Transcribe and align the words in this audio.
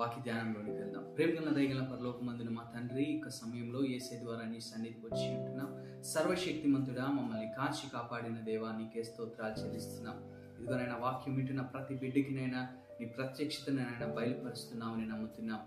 వాక్య 0.00 0.20
ధ్యానంలోనికి 0.26 0.78
వెళ్దాం 0.82 1.04
ప్రేమగల 1.16 1.50
దయగల 1.56 1.80
పరలోకమందున 1.90 2.50
మా 2.58 2.62
తండ్రి 2.74 3.04
ఇక 3.14 3.28
సమయంలో 3.38 3.80
ఏసే 3.96 4.16
ద్వారా 4.22 4.44
నీ 4.52 4.60
సన్నిధికి 4.60 5.02
వచ్చి 5.06 5.24
ఉంటున్నాం. 5.36 5.70
సర్వశక్తిమంతుడా 6.12 7.06
మమ్మల్ని 7.16 7.48
కాచి 7.56 7.86
కాపాడిన 7.94 8.38
దేవా 8.48 8.70
నీకే 8.78 9.02
స్తోత్రాలు 9.08 9.56
చెల్లిస్తున్నాం. 9.60 10.16
ఇదిగోనైనా 10.58 10.96
వాక్యం 11.04 11.34
వింటున్న 11.36 11.62
ప్రతి 11.74 11.94
బిడ్డకినైనా 11.94 12.60
నీ 12.98 13.06
ప్రత్యక్షతనైనా 13.16 14.08
బయలుపరుస్తున్నామని 14.16 15.06
నమ్ముతున్నాం. 15.12 15.60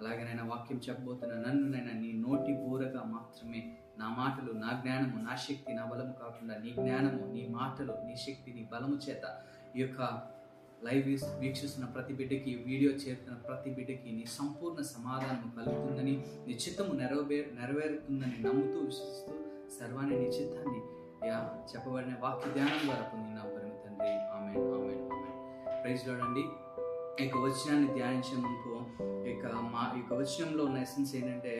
అలాగేనైనా 0.00 0.44
వాక్యం 0.52 0.80
చెప్పబోతున్న 0.86 1.34
నన్నునైనా 1.46 1.94
నీ 2.02 2.10
నోటి 2.24 2.52
బూరగా 2.62 3.02
మాత్రమే 3.16 3.60
నా 4.00 4.08
మాటలు 4.20 4.50
నా 4.64 4.72
జ్ఞానము 4.82 5.18
నా 5.28 5.34
శక్తి 5.46 5.70
నా 5.78 5.84
బలము 5.84 6.12
కాకుండా 6.22 6.56
నీ 6.64 6.70
జ్ఞానము 6.80 7.22
నీ 7.34 7.42
మాటలు 7.58 7.94
నీ 8.06 8.16
శక్తి 8.26 8.50
నీ 8.56 8.62
బలము 8.72 8.96
చేత 9.06 9.24
ఈ 9.76 9.80
యొక్క 9.80 10.00
లైవ్ 10.82 11.06
వీక్షిస్తున్న 11.40 11.86
ప్రతి 11.86 12.12
బిడ్డకి 12.12 12.52
వీడియో 12.66 12.90
చేరుతున్న 13.02 13.36
ప్రతి 13.46 13.70
బిడ్డకి 13.70 14.10
నీ 14.12 14.24
సంపూర్ణ 14.36 14.82
సమాధానం 14.90 15.48
కలుగుతుందని 15.56 16.14
నీ 16.46 16.54
చిత్తము 16.54 16.94
నెరవే 16.94 17.38
నెరవేరుతుందని 17.58 18.38
నమ్ముతూ 18.44 18.78
విశ్వసిస్తూ 18.80 19.34
సర్వాన్ని 19.78 20.16
నీ 20.18 20.28
చిత్తాన్ని 20.28 20.80
యా 21.28 21.38
చెప్పబడిన 21.70 22.14
వాక్య 22.20 22.50
ధ్యానం 22.52 22.80
ద్వారా 22.84 23.04
పొందిన 23.08 23.40
పరిమి 23.54 23.76
తండ్రి. 23.84 24.12
ఆమె 24.34 24.52
ఆమె 24.76 24.94
ఆమె 25.08 25.30
ప్రైజ్ 25.80 26.02
చూడండి 26.08 26.44
ఈ 27.20 27.24
యొక్క 27.24 27.38
వచనాన్ని 27.38 27.88
ధ్యానించే 27.94 28.36
ముందు 28.36 28.74
ఈ 29.26 29.32
యొక్క 29.32 29.46
మా 29.72 29.82
ఈ 29.94 30.00
యొక్క 30.00 30.12
వచనంలో 30.14 30.64
ఉన్న 30.64 30.78
ఎసెన్స్ 30.78 31.12
ఏంటంటే 31.16 31.54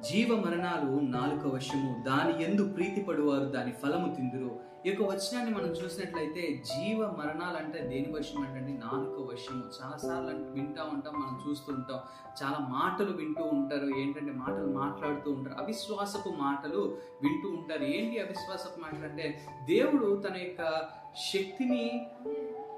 జీవ 0.00 0.42
మరణాలు 0.46 1.00
నాలుక 1.00 1.54
వశము 1.54 2.02
దాని 2.06 2.44
ఎందు 2.44 2.72
ప్రీతిపడువారు 2.72 3.44
దాని 3.44 3.72
ఫలము 3.72 4.14
తిందురు. 4.14 4.60
ఈ 4.86 4.90
యొక్క 4.90 5.02
వచనాన్ని 5.02 5.54
మనం 5.54 5.66
చూసినట్లయితే 5.66 6.62
జీవ 6.64 6.98
మరణాలు 6.98 7.64
అంటే 7.64 7.78
దేని 7.78 8.12
వశం 8.18 8.42
అంటే 8.42 8.60
నాలుక 8.60 9.32
వశము. 9.32 9.62
చాలా 9.62 9.96
సార్లు 9.96 10.30
అంటే 10.30 10.50
వింటూ 10.50 10.82
ఉంటాం 10.82 11.14
మనం 11.14 11.50
చూస్తూ 11.50 11.72
ఉంటాం. 11.72 12.00
చాలా 12.42 12.58
మాటలు 12.58 13.16
వింటూ 13.16 13.44
ఉంటారు. 13.44 13.98
ఏంటంటే 13.98 14.32
మాటలు 14.32 14.66
మాట్లాడుతూ 14.66 15.30
ఉంటారు. 15.30 15.62
అవిశ్వాసపు 15.62 16.28
మాటలు 16.28 16.98
వింటూ 17.22 17.48
ఉంటారు. 17.48 17.82
ఏంటి 17.82 18.18
అవిశ్వాసపు 18.18 18.80
మాటలు 18.80 19.08
అంటే 19.08 19.40
దేవుడు 19.64 20.22
తన 20.28 20.36
యొక్క 20.36 20.88
శక్తిని 21.32 22.06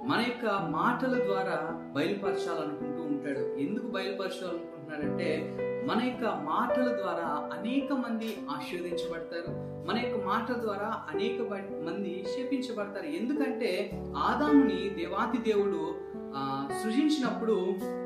మన 0.05 0.19
యొక్క 0.19 0.47
మాటల 0.69 1.25
ద్వారా 1.25 1.59
బయలుపరచాలనుకుంటూ 1.97 3.03
ఉంటాడు. 3.03 3.39
ఎందుకు 3.39 3.87
బయలుపరచాలనుకుంటున్నాడంటే 3.87 5.67
మన 5.87 6.03
యొక్క 6.05 6.25
మాటల 6.45 6.97
ద్వారా 6.97 7.49
అనేక 7.53 7.93
మంది 7.93 8.39
ఆశీర్వదించబడతారు. 8.51 9.51
మన 9.87 9.99
యొక్క 9.99 10.27
మాటల 10.27 10.55
ద్వారా 10.61 11.05
అనేక 11.11 11.39
మంది 11.83 12.27
శపించబడతారు. 12.29 13.07
ఎందుకంటే 13.07 13.71
ఆదాముని 14.17 14.91
దేవాతి 14.95 15.39
దేవుడు 15.39 15.83
ఆ, 16.37 16.69
సృజించినప్పుడు 16.83 17.55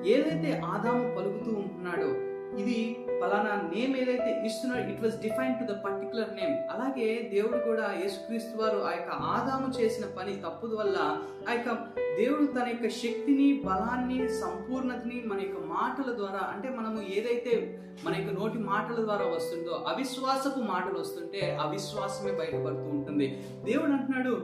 ఏదైతే 0.07 0.63
ఆదాము 0.65 1.17
పలుకుతూ 1.17 1.51
ఉంటున్నాడో 1.57 2.11
ఇది 2.61 2.79
ఫలానా 3.21 3.53
నేమ్ 3.75 3.97
ఏదైతే 3.97 4.31
ఇస్తున్నాడో 4.47 4.83
it 4.91 5.03
was 5.03 5.17
define 5.21 5.55
to 5.61 5.65
the 5.65 5.75
particular 5.85 6.31
name 6.35 6.55
అలాగే 6.71 7.07
దేవుడు 7.31 7.59
కూడా 7.59 7.87
యేసుక్రీస్తు 8.03 8.55
వారు 8.57 8.79
ఆ 8.79 8.93
యొక్క 8.93 9.11
ఆదాము 9.35 9.69
చేసిన 9.79 10.07
పని 10.19 10.33
తప్పుదు 10.37 10.77
వల్ల 10.77 10.97
ఆ 11.49 11.53
యొక్క 11.53 11.71
దేవుడు 12.17 12.47
తన 12.47 12.67
యొక్క 12.69 12.89
శక్తిని 12.99 13.53
బలాన్ని 13.65 14.19
సంపూర్ణతని 14.41 15.17
మన 15.27 15.39
యొక్క 15.41 15.61
మాటల 15.73 16.13
ద్వారా 16.13 16.43
అంటే 16.53 16.69
మనము 16.71 17.01
ఏదైతే 17.17 17.55
మన 18.05 18.15
యొక్క 18.17 18.33
నోటి 18.41 18.59
మాటల 18.65 18.97
ద్వారా 19.03 19.27
వస్తుందో 19.27 19.85
అవిశ్వాసపు 19.89 20.61
మాటలు 20.73 20.99
వస్తుంటే 20.99 21.41
అవిశ్వాసమే 21.61 22.33
బయటపడుతూ 22.33 22.89
ఉంటుంది. 22.91 23.27
దేవుడు 23.65 23.93
అంటున్నాడు 23.93 24.35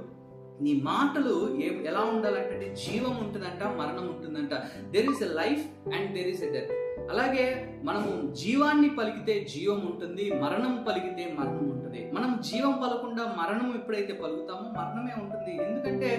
నీ 0.60 0.72
మాటలు 0.82 1.34
ఏ 1.62 1.68
ఎలా 1.84 2.00
ఉండాలంటే 2.14 2.74
జీవం 2.82 3.14
ఉంటుందంట 3.16 3.62
మరణం 3.78 4.06
ఉంటుందంట. 4.08 4.54
There 4.90 5.08
is 5.12 5.22
a 5.22 5.30
life 5.34 5.62
and 5.94 6.08
there 6.14 6.28
is 6.28 6.42
a 6.42 6.50
death 6.52 6.72
అలాగే 7.10 7.76
మనము 7.84 8.34
జీవాన్ని 8.34 8.88
పలికితే 8.88 9.46
జీవం 9.50 9.80
ఉంటుంది 9.80 10.32
మరణం 10.32 10.84
పలికితే 10.88 11.36
మరణం 11.38 11.70
ఉంటుంది. 11.70 12.10
మనం 12.12 12.40
జీవం 12.40 12.72
పలకుండా 12.72 13.36
మరణం 13.38 13.74
ఎప్పుడైతే 13.74 14.12
పలుకుతామో 14.12 14.60
మరణమే 14.60 15.12
ఉంటుంది. 15.22 15.64
ఎందుకంటే 15.64 16.10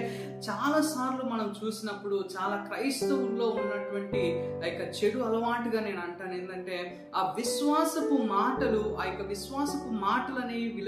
చాలా 0.48 0.80
సార్లు 0.80 1.30
మనం 1.30 1.54
చూసినప్పుడు 1.64 2.28
చాలా 2.38 2.56
క్రైస్తవుల్లో 2.56 3.48
ఉన్నటువంటి 3.48 4.22
ఆ 4.64 4.66
యొక్క 4.66 5.04
చెడు 5.04 5.18
అలవాటుగా 5.18 5.80
నేను 5.80 6.00
అంటాను. 6.00 6.32
ఏంటంటే 6.32 7.08
ఆ 7.16 7.34
విశ్వాసపు 7.36 8.14
మాటలు 8.14 8.96
ఆ 9.00 9.04
యొక్క 9.04 9.22
విశ్వాసపు 9.22 9.90
మాటలు 9.90 10.40
అనేవి 10.40 10.80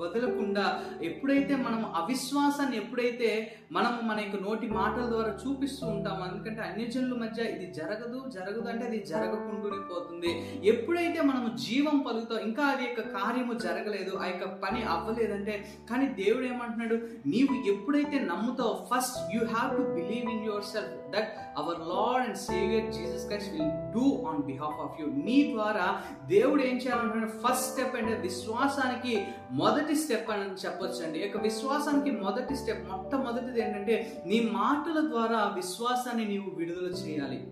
వదలకుండా 0.00 0.66
ఎప్పుడైతే 1.02 1.54
మనం 1.58 1.80
అవిశ్వాసాన్ని 2.02 2.76
ఎప్పుడైతే 2.76 3.30
మనం 3.72 3.94
మన 4.08 4.18
యొక్క 4.20 4.36
నోటి 4.42 4.66
మాటల 4.72 5.04
ద్వారా 5.06 5.32
చూపిస్తూ 5.42 5.84
ఉంటాం 5.88 6.20
ఎందుకంటే 6.26 6.62
అన్యజనుల 6.62 7.16
మధ్య 7.22 7.42
ఇది 7.54 7.66
జరగదు 7.72 8.20
జరగదు 8.34 8.62
అంటే 8.68 8.84
అది 8.86 9.00
జరగకుండా 9.10 9.56
పోతుంది 9.90 10.30
ఎప్పుడైతే 10.72 11.20
మనము 11.22 11.48
జీవం 11.64 11.96
పలుకుతాం 12.00 12.40
ఇంకా 12.48 12.64
అది 12.66 12.84
యొక్క 12.84 13.02
కార్యము 13.14 13.54
జరగలేదు 13.64 14.12
ఆ 14.18 14.26
యొక్క 14.26 14.46
పని 14.62 14.80
అవ్వలేదంటే 14.88 15.54
కానీ 15.90 16.06
దేవుడు 16.18 16.44
ఏమంటున్నాడు? 16.44 16.96
నీవు 17.26 17.54
ఎప్పుడైతే 17.72 18.18
నమ్ముతావు 18.30 18.74
first 18.90 19.18
you 19.34 19.40
have 19.46 19.70
to 19.76 19.84
believe 19.94 20.28
in 20.34 20.44
yourself 20.68 20.94
that 21.10 21.30
our 21.58 21.80
lord 21.90 22.24
and 22.24 22.40
saviour 22.44 22.88
Jesus 22.92 23.26
Christ 23.28 23.52
will 23.54 23.70
do 23.94 24.06
on 24.28 24.40
behalf 24.42 24.78
of 24.80 24.96
you 25.00 25.06
నీ 25.26 25.38
ద్వారా 25.52 25.86
దేవుడు 26.28 26.60
ఏం 26.62 26.76
చేయాలంటున్నాడు? 26.76 27.32
ఫస్ట్ 27.44 27.68
స్టెప్ 27.68 27.96
అంటే 27.96 28.14
విశ్వాసానికి 28.22 29.14
మొదటి 29.58 29.87
స్టెప్ 29.96 30.30
అని 30.30 30.66
చెప్పొచ్చు 30.66 31.06
అండి 31.06 31.18
యొక్క 31.18 31.36
విశ్వాసానికి 31.36 32.10
మొదటి 32.10 32.56
స్టెప్ 32.56 32.88
మొట్టమొదటిది 32.88 33.62
ఏంటంటే 33.62 34.22
నీ 34.26 34.40
మాటల 34.52 35.08
ద్వారా 35.08 35.52
విశ్వాసాన్ని 35.54 36.28
నీవు 36.28 36.50
విడుదల 36.56 36.86
చేయాలి. 36.86 37.46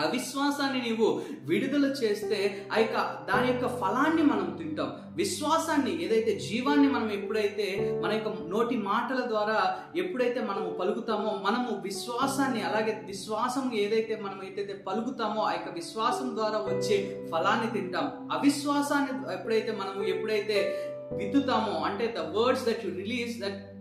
అవిశ్వాసాన్ని 0.00 0.80
నీవు 0.80 1.22
విడుదల 1.42 1.84
చేస్తే 1.84 2.68
ఆ 2.72 2.78
యొక్క 2.78 2.94
దాని 3.32 3.52
యొక్క 3.52 3.68
ఫలాన్ని 3.68 4.22
మనం 4.22 4.56
తింటాం. 4.58 4.92
విశ్వాసాన్ని 5.16 6.04
ఏదైతే 6.04 6.38
జీవాన్ని 6.38 6.88
మనం 6.88 7.10
ఎప్పుడైతే 7.10 7.98
మన 8.04 8.12
యొక్క 8.12 8.42
నోటి 8.42 8.76
మాటల 8.76 9.28
ద్వారా 9.28 9.76
ఎప్పుడైతే 9.96 10.40
మనము 10.40 10.70
పలుకుతామో 10.70 11.42
మనము 11.50 11.80
విశ్వాసాన్ని 11.80 12.62
అలాగే 12.62 13.02
విశ్వాసం 13.04 13.74
ఏదైతే 13.74 14.16
మనం 14.16 14.40
ఏదైతే 14.44 14.84
పలుకుతామో 14.86 15.42
ఆ 15.42 15.52
యొక్క 15.52 15.68
విశ్వాసం 15.74 16.36
ద్వారా 16.36 16.58
వచ్చే 16.58 17.26
ఫలాన్ని 17.32 17.72
తింటాం. 17.72 18.28
అవిశ్వాసాన్ని 18.32 19.34
ఎప్పుడైతే 19.34 19.72
మనము 19.72 20.04
ఎప్పుడైతే 20.04 20.76
విత్తుతామో. 21.16 21.72
అంటే 21.72 22.14
the 22.18 22.18
words 22.18 22.66
that 22.66 22.86
you 22.86 22.90
release 22.94 23.40
that 23.40 23.74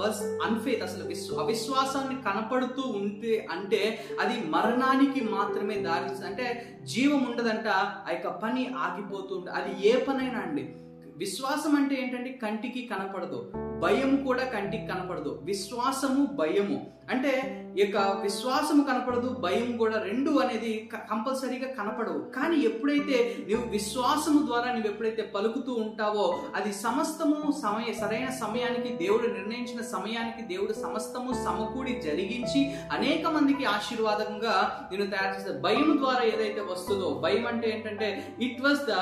was 0.00 0.16
unfaith 0.46 0.82
అసలు 0.82 1.04
విశ్వ 1.04 1.36
అవిశ్వాసాన్ని 1.36 2.22
కనపడుతూ 2.22 2.82
ఉంటే 2.82 3.46
అంటే 3.50 4.04
అది 4.20 4.46
మరణానికి 4.46 5.20
మాత్రమే 5.20 5.74
దారి 5.74 6.26
అంటే 6.26 6.78
జీవం 6.82 7.24
ఉండదంట 7.24 7.68
ఆ 7.68 8.06
యొక్క 8.12 8.28
పని 8.28 8.66
ఆగిపోతూ 8.66 9.34
ఉంటుంది 9.36 9.56
అది 9.56 9.88
ఏ 9.88 9.96
పనైనా 9.96 10.38
అండి. 10.38 10.74
విశ్వాసం 11.16 11.76
అంటే 11.76 11.94
ఏంటంటే 12.02 12.38
కంటికి 12.42 12.86
కనపడదు. 12.86 13.69
భయం 13.80 14.24
కూడా 14.24 14.44
కంటికి 14.44 14.86
కనపడదు. 14.86 15.40
విశ్వాసము 15.42 16.22
భయము. 16.40 16.78
అంటే 17.10 17.32
ఇక 17.76 17.96
యొక్క 17.96 18.20
విశ్వాసము 18.22 18.82
కనపడదు 18.84 19.28
భయం 19.40 19.76
కూడా 19.76 20.02
రెండు 20.02 20.30
అనేది 20.38 20.90
కంపల్సరీగా 21.10 21.68
కనపడవు. 21.78 22.20
కానీ 22.36 22.56
ఎప్పుడైతే 22.60 23.16
నువ్వు 23.50 23.68
విశ్వాసము 23.68 24.46
ద్వారా 24.46 24.68
నువ్వు 24.72 24.90
ఎప్పుడైతే 24.90 25.22
పలుకుతూ 25.34 25.72
ఉంటావో 25.74 26.26
అది 26.56 26.72
సమస్తము 26.72 27.38
సమయ 27.62 27.92
సరైన 27.92 28.28
సమయానికి 28.30 28.96
దేవుడు 28.96 29.26
నిర్ణయించిన 29.32 29.82
సమయానికి 29.82 30.42
దేవుడు 30.46 30.72
సమస్తము 30.72 31.32
సమకూడి 31.44 32.00
జరిగించి 32.00 32.62
అనేక 32.92 33.26
మందికి 33.26 33.64
ఆశీర్వాదంగా 33.64 34.56
నేను 34.92 35.10
తయారు 35.10 35.34
చేసే 35.36 35.58
భయం 35.58 35.98
ద్వారా 35.98 36.22
ఏదైతే 36.22 36.60
వస్తుందో 36.60 37.10
భయం 37.22 37.46
అంటే 37.46 37.68
ఏంటంటే 37.70 38.08
it 38.40 38.62
was 38.62 38.82
the 38.90 38.96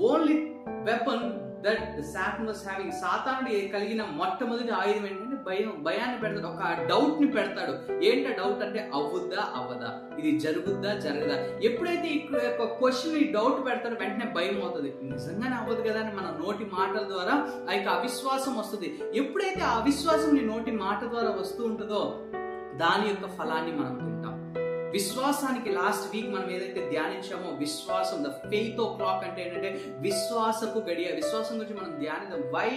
only 0.00 0.38
weapon 0.68 1.26
that 1.60 2.04
Satan 2.04 2.46
was 2.46 2.68
having 2.68 2.92
సాతానుడు 2.92 3.68
కలిగిన 3.72 4.02
మొట్టమొదటి 4.02 4.70
ఆయుధం 4.70 5.06
ఏంటంటే 5.06 5.36
భయం 5.46 5.74
భయాన్ని 5.82 6.18
పెడతాడు. 6.18 6.46
ఒక 6.46 6.86
డౌట్ని 6.88 7.26
పెడతాడు. 7.32 8.02
ఏంట 8.04 8.26
డౌట్ 8.36 8.62
అంటే 8.62 8.90
అవ్వుద్దా 8.94 9.42
అవ్వదా? 9.54 10.00
ఇది 10.18 10.38
జరుగుద్దా? 10.38 10.94
జరగదా? 10.94 11.60
ఎప్పుడైతే 11.62 12.08
ఇక్కడ 12.08 12.42
యొక్క 12.44 12.64
క్వశ్చన్ 12.64 13.16
ఈ 13.16 13.32
డౌట్ 13.32 13.66
పెడతాడో 13.66 13.96
వెంటనే 14.00 14.32
భయం 14.32 14.62
అవుతుంది. 14.62 14.94
నిజంగానే 15.02 15.56
అవ్వదు 15.56 15.82
కదా 15.82 16.00
అని 16.00 16.16
మన 16.16 16.36
నోటి 16.46 16.64
మాటల 16.64 17.08
ద్వారా 17.08 17.32
ఆ 17.70 17.72
యొక్క 17.72 17.88
అవిశ్వాసం 17.88 18.56
వస్తుంది. 18.56 19.00
ఎప్పుడైతే 19.14 19.60
ఆ 19.60 19.78
అవిశ్వాసం 19.78 20.34
నీ 20.34 20.40
నోటి 20.40 20.70
మాట 20.70 21.04
ద్వారా 21.04 21.30
వస్తూ 21.30 21.64
ఉంటుందో 21.64 22.22
దాని 22.76 23.08
యొక్క 23.08 23.28
ఫలాన్ని 23.28 23.72
మనం 23.72 23.94
తింటాం. 23.94 24.35
విశ్వాసానికి 24.92 25.70
లాస్ట్ 25.70 26.16
వీక్ 26.16 26.30
మనం 26.30 26.50
ఏదైతే 26.50 26.90
ధ్యానించామో 26.90 27.50
విశ్వాసం 27.50 28.24
ద 28.24 28.26
ఫెయిత్ 28.26 28.80
ఓ 28.80 28.96
క్లాక్ 28.96 29.24
అంటే 29.24 29.46
ఏంటంటే 29.46 29.70
విశ్వాసపు 29.98 30.78
గడియ 30.78 31.12
విశ్వాసం 31.12 31.58
గురించి 31.58 31.74
మనం 31.74 31.98
ధ్యానిద్దాం. 32.00 32.40
Why 32.54 32.70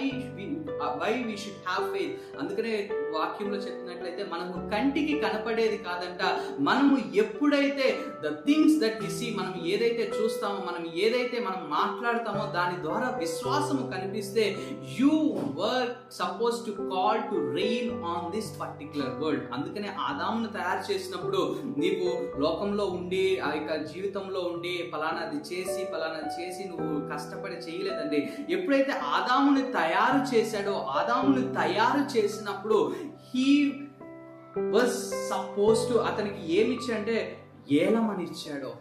why 1.04 1.24
we 1.24 1.38
should 1.38 1.70
have 1.70 1.94
faith 1.94 2.40
అందుకనే 2.40 2.90
వాక్యంలో 3.16 3.58
చెప్పినట్లయితే 3.58 4.24
మనము 4.34 4.54
కంటికి 4.72 5.14
కనపడేది 5.20 5.78
కాదంట. 5.78 6.22
మనము 6.60 6.96
ఎప్పుడైతే 7.16 7.88
the 8.24 8.34
things 8.48 8.78
that 8.84 9.00
we 9.04 9.10
see 9.10 9.28
మనం 9.40 9.54
ఏదైతే 9.66 10.12
చూస్తామో 10.18 10.60
మనం 10.70 10.84
ఏదైతే 10.96 11.40
మనం 11.40 11.62
మాట్లాడతామో 11.70 12.44
దాని 12.58 12.78
ద్వారా 12.82 13.10
విశ్వాసము 13.20 13.84
కనిపిస్తే 13.92 14.46
you 15.00 15.16
were 15.60 15.90
suppose 16.12 16.58
to 16.68 16.72
call 16.94 17.22
to 17.32 17.38
reign 17.60 17.92
on 18.04 18.32
this 18.32 18.52
particular 18.62 19.16
world 19.24 19.46
అందుకనే 19.54 19.90
ఆదామును 20.00 20.48
తయారు 20.48 20.84
చేసినప్పుడు 20.92 21.42
నీవు 21.78 22.10
లోకంలో 22.40 22.86
ఉండి 22.86 23.26
ఆ 23.40 23.50
యొక్క 23.54 23.76
జీవితంలో 23.92 24.42
ఉండి 24.52 24.92
ఫలానాది 24.94 25.40
చేసి 25.50 25.82
ఫలానాది 25.92 26.32
చేసి 26.38 26.64
నువ్వు 26.70 27.10
కష్టపడి 27.12 27.56
చేయలేదండి. 27.56 28.20
ఎప్పుడైతే 28.50 28.94
ఆదాముని 29.16 29.64
తయారు 29.72 30.20
చేశాడో 30.32 30.74
ఆదాముని 30.98 31.44
తయారు 31.54 32.04
చేసినప్పుడు 32.18 32.78
హీ 33.34 33.48
వాజ్ 34.72 34.96
సపోజ్ 35.30 35.82
టు 35.90 35.96
అతనికి 36.02 36.42
ఏమి 36.54 36.72
ఇచ్చాడంటే 36.76 37.18
ఏలమని 37.72 38.24
ఇచ్చాడో 38.24 38.72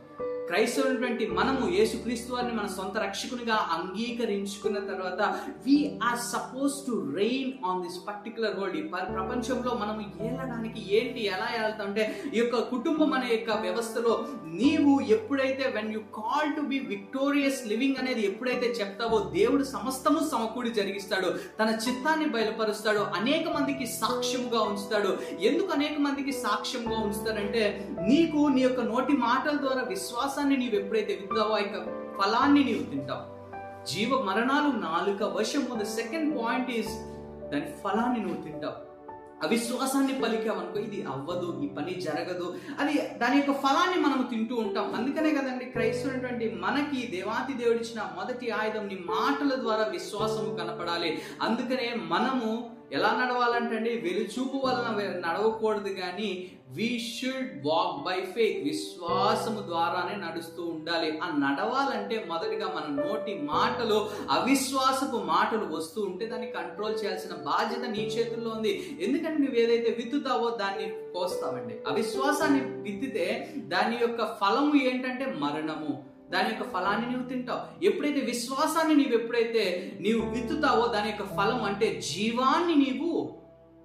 క్రైస్తవులైనటువంటి 0.48 1.24
మనము 1.38 1.62
యేసుక్రీస్తు 1.76 2.32
వారిని 2.34 2.54
మన 2.58 2.68
సొంత 2.76 2.96
రక్షకునిగా 3.06 3.56
అంగీకరించుకున్న 3.76 4.78
తర్వాత 4.90 5.20
we 5.66 5.76
are 6.10 6.22
suppose 6.32 6.76
to 6.86 6.94
reign 7.18 7.52
on 7.70 7.82
this 7.86 8.00
particular 8.08 8.56
world 8.60 8.78
ఈ 8.80 8.84
ప్రపంచంలో 9.14 9.72
మనము 9.82 10.00
ఏలడానికి 10.28 10.80
ఏంటి 10.98 11.20
ఎలా 11.34 11.48
వెళ్తాం 11.56 11.86
అంటే 11.88 12.04
ఈ 12.34 12.38
యొక్క 12.38 12.56
కుటుంబం 12.72 13.10
అనే 13.18 13.28
యొక్క 13.34 13.50
వ్యవస్థలో 13.66 14.12
నీవు 14.60 14.92
ఎప్పుడైతే 15.16 15.64
when 15.76 15.92
you 15.92 16.02
call 16.20 16.50
to 16.56 16.62
be 16.70 16.78
victorious 16.92 17.60
living 17.70 18.00
అనేది 18.02 18.22
ఎప్పుడైతే 18.30 18.68
చెప్తావో 18.80 19.18
దేవుడు 19.38 19.64
సమస్తము 19.74 20.20
సమకూడి 20.32 20.70
జరిగిస్తాడు. 20.78 21.28
తన 21.60 21.68
చిత్తాన్ని 21.84 22.26
బయలుపరుస్తాడు. 22.34 23.02
అనేక 23.18 23.44
మందికి 23.56 23.86
సాక్ష్యముగా 24.00 24.60
ఉంచుతాడు. 24.70 25.10
ఎందుకు 25.48 25.70
అనేక 25.72 25.96
మందికి 26.06 26.32
సాక్ష్యంగా 26.44 26.98
ఉంచుతాడంటే 27.06 27.62
నీకు 28.10 28.40
నీ 28.56 28.62
యొక్క 28.62 28.82
నోటి 28.92 29.16
మాటల 29.26 29.56
ద్వారా 29.64 29.82
విశ్వాసాన్ని 30.38 30.56
నీవు 30.56 30.80
ఎప్పుడైతే 30.80 31.14
విత్తావో 31.14 31.54
ఆ 31.54 31.58
యొక్క 31.58 31.78
ఫలాన్ని 32.18 32.64
నీవు 32.64 32.90
తింటావు. 32.90 33.24
జీవ 33.84 34.22
మరణాలు 34.22 34.78
నాలుక 34.78 35.22
వశము 35.22 35.80
ద 35.80 35.82
సెకండ్ 35.82 36.38
పాయింట్ 36.38 36.70
ఈస్ 36.70 36.88
దాని 37.52 37.66
ఫలాన్ని 37.84 38.26
నువ్వు 38.26 38.42
తింటావు. 38.42 38.88
అవిశ్వాసాన్ని 39.46 40.20
పలికామనుకో 40.20 40.80
ఇది 40.80 41.06
అవ్వదు 41.06 41.60
ఈ 41.64 41.68
పని 41.68 42.00
జరగదు. 42.00 42.58
అది 42.80 42.98
దాని 43.18 43.36
యొక్క 43.36 43.52
ఫలాన్ని 43.52 44.06
మనం 44.06 44.28
తింటూ 44.30 44.56
ఉంటాం. 44.56 44.94
అందుకనే 44.94 45.30
కదండి 45.34 45.64
క్రైస్తవునటువంటి 45.64 46.54
మనకి 46.54 47.06
దేవాతి 47.06 47.52
దేవుడిచ్చిన 47.52 48.00
మొదటి 48.16 48.50
ఆయుధం 48.50 48.86
నీ 48.86 48.94
మాటల 48.94 49.60
ద్వారా 49.60 49.84
విశ్వాసము 49.84 50.54
కనపడాలి. 50.54 51.22
అందుకనే 51.42 51.94
మనము 51.96 52.77
ఎలా 52.92 53.08
నడవాలంటే 53.20 53.76
అండి 53.76 53.90
వెలుచూపు 53.90 54.66
వలన 54.66 54.88
నడవకూడదు 55.28 55.88
కానీ 55.88 56.50
we 56.70 56.98
should 56.98 57.66
walk 57.66 58.04
by 58.04 58.24
faith 58.32 58.64
విశ్వాసము 58.64 59.66
ద్వారానే 59.66 60.26
నడుస్తూ 60.26 60.66
ఉండాలి. 60.66 61.18
ఆ 61.18 61.28
నడవాలంటే 61.36 62.26
మొదటిగా 62.28 62.66
మన 62.66 63.04
నోటి 63.04 63.34
మాటలు 63.42 64.10
అవిశ్వాసపు 64.30 65.16
మాటలు 65.16 65.76
వస్తూ 65.76 66.02
ఉంటే 66.02 66.26
దాన్ని 66.26 66.46
కంట్రోల్ 66.46 67.04
చేయాల్సిన 67.04 67.34
బాధ్యత 67.34 67.90
నీ 67.90 68.04
చేతుల్లో 68.06 68.50
ఉంది. 68.50 68.98
ఎందుకంటే 69.00 69.38
నువ్వు 69.38 69.60
ఏదైతే 69.60 69.90
విత్తుతావో 69.90 70.50
దాన్ని 70.50 70.88
కోస్తావండి. 70.88 71.74
అవిశ్వాసాన్ని 71.86 72.60
విత్తితే 72.60 73.54
దాని 73.56 73.98
యొక్క 74.00 74.24
ఫలము 74.40 74.76
ఏంటంటే 74.76 75.26
మరణము. 75.38 76.07
దాని 76.30 76.48
యొక్క 76.48 76.72
ఫలాన్ని 76.72 77.10
నీవు 77.10 77.28
తింటావు. 77.28 77.84
ఎప్పుడైతే 77.84 78.20
విశ్వాసాన్ని 78.20 78.94
నీవు 78.94 79.14
ఎప్పుడైతే 79.14 79.92
నీవు 80.00 80.30
విత్తుతావో 80.30 80.86
దాని 80.86 81.08
యొక్క 81.08 81.26
ఫలం 81.36 81.62
అంటే 81.62 82.00
జీవాన్ని 82.14 82.74
నీవు 82.74 83.34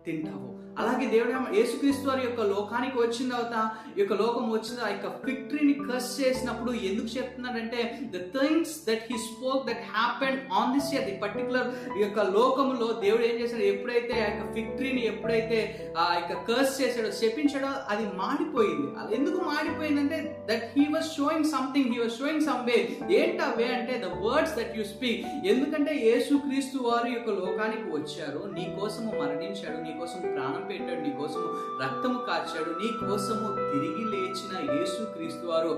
తింటావు. 0.05 0.52
అలాగే 0.77 1.05
దేవుడు 1.07 1.31
యేసుక్రీస్తు 1.57 2.05
వారి 2.07 2.23
యొక్క 2.25 2.41
లోకానికి 2.51 2.97
వచ్చిన 2.99 3.27
తర్వాత 3.31 3.57
ఈ 3.89 3.99
యొక్క 3.99 4.15
లోకం 4.21 4.45
వచ్చిన 4.53 4.77
ఆ 4.83 4.89
యొక్క 4.89 5.07
విక్టరీని 5.27 5.75
కస్ 5.83 6.09
చేసినప్పుడు 6.19 6.71
ఎందుకు 6.87 7.09
చెప్తున్నాడంటే 7.15 7.81
the 8.13 8.21
things 8.35 8.73
that 8.87 9.03
he 9.09 9.17
spoke 9.25 9.65
that 9.67 9.83
happened 9.93 10.39
on 10.53 10.73
this 10.75 10.89
year 10.93 11.05
the 11.05 11.15
particular 11.23 11.67
ఈ 11.97 12.03
యొక్క 12.03 12.19
లోకంలో 12.37 12.87
దేవుడు 13.03 13.23
ఏం 13.23 13.35
చేశాడు? 13.41 13.65
ఎప్పుడైతే 13.73 14.15
ఆ 14.19 14.27
యొక్క 14.29 14.45
విక్టరీని 14.57 15.03
ఎప్పుడైతే 15.11 15.59
ఆ 15.97 16.07
యొక్క 16.15 16.33
కర్స్ 16.49 16.75
చేశాడో 16.81 17.11
శపించాడో 17.19 17.71
అది 17.93 18.05
మాడిపోయింది 18.19 18.87
అది 19.01 19.11
ఎందుకు 19.15 19.39
మాడిపోయిందంటే 19.49 20.19
that 20.49 20.65
he 20.73 20.85
was 20.93 21.09
showing 21.15 21.49
something 21.53 21.91
he 21.93 21.99
was 21.99 22.17
showing 22.19 22.45
some 22.47 22.63
way 22.67 22.77
ఏంటి 23.17 23.29
వే 23.57 23.67
అంటే 23.75 23.95
the 23.99 24.11
words 24.23 24.55
that 24.57 24.73
you 24.77 24.85
speak 24.91 25.21
ఎందుకంటే 25.51 25.93
యేసుక్రీస్తు 26.07 26.77
వారు 26.87 27.07
ఈ 27.07 27.15
యొక్క 27.15 27.31
లోకానికి 27.39 27.87
వచ్చారు 27.93 28.43
నీ 28.53 28.65
కోసము 28.77 29.11
మరణించాడు 29.21 29.77
నీ 29.83 29.93
కోసం 29.99 30.21
ప్రాణం 30.29 30.62
పెట్టాడు 30.63 31.01
నీ 31.01 31.11
కోసము 31.17 31.49
రక్తము 31.83 32.19
కాచాడు 32.25 32.71
నీ 32.79 32.89
కోసము 33.03 33.49
తిరిగి 33.63 34.05
లేచిన 34.13 34.53
యేసు 34.71 35.01
క్రీస్తు 35.13 35.45
వారు 35.47 35.73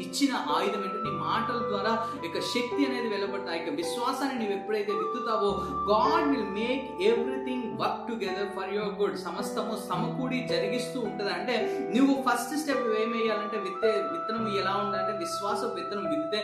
ఇచ్చిన 0.00 0.32
ఆయుధం 0.52 0.82
ఏంటంటే 0.82 1.00
నీ 1.06 1.12
మాటల 1.24 1.58
ద్వారా 1.62 1.90
యొక్క 2.24 2.38
శక్తి 2.52 2.80
అనేది 2.86 3.08
వెలువడతా 3.08 3.50
యొక్క 3.54 3.72
విశ్వాసాన్ని 3.74 4.36
నువ్వు 4.38 4.54
ఎప్పుడైతే 4.58 4.92
విత్తుతావో 4.92 5.50
God 5.90 6.28
will 6.30 6.52
make 6.54 6.84
everything 7.04 7.66
work 7.82 8.02
together 8.08 8.50
for 8.56 8.72
your 8.76 8.94
good 9.00 9.16
సమస్తము 9.26 9.74
సమకూడి 9.88 10.38
జరిగిస్తూ 10.52 10.98
ఉంటుంది? 11.08 11.32
అంటే 11.38 11.54
నువ్వు 11.96 12.14
ఫస్ట్ 12.28 12.54
స్టెప్ 12.62 12.88
ఏమేయాలంటే 13.02 13.58
విత్తే 13.66 13.92
విత్తనం 14.12 14.44
ఎలా 14.60 14.74
ఉండాలంటే 14.82 15.14
విశ్వాస 15.24 15.62
విత్తనం 15.78 16.06
విత్తే 16.14 16.40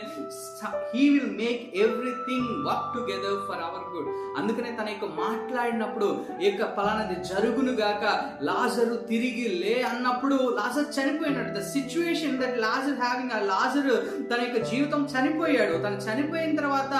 he 0.93 1.03
will 1.13 1.33
make 1.41 1.61
everything 1.85 2.49
work 2.67 2.89
together 2.95 3.39
for 3.47 3.63
our 3.67 3.87
good 3.93 4.09
అందుకనే 4.39 4.71
తన 4.81 4.87
యొక్క 4.93 5.07
మాట్లాడినప్పుడు 5.21 6.09
ఈ 6.41 6.45
యొక్క 6.49 6.65
ఫలానది 6.75 7.17
జరుగును 7.31 7.73
గాక 7.81 8.03
లాజరు 8.49 8.95
తిరిగి 9.11 9.47
లే 9.63 9.73
అన్నప్పుడు 9.91 10.37
లాజర్ 10.59 10.89
చనిపోయినాడు. 10.97 11.51
The 11.59 11.61
situation 11.75 12.37
that 12.41 12.57
Lazarus 12.65 12.99
having 13.03 13.35
ఆ 13.37 13.39
లాజర్ 13.53 13.91
తన 14.31 14.39
యొక్క 14.45 14.59
జీవితం 14.71 15.01
చనిపోయాడు. 15.13 15.75
తను 15.85 15.99
చనిపోయిన 16.07 16.53
తర్వాత 16.61 16.93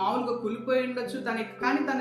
మామూలుగా 0.00 0.34
కులిపోయి 0.44 0.82
ఉండొచ్చు. 0.88 1.18
తన 1.28 1.36
కానీ 1.62 1.80
తన 1.90 2.00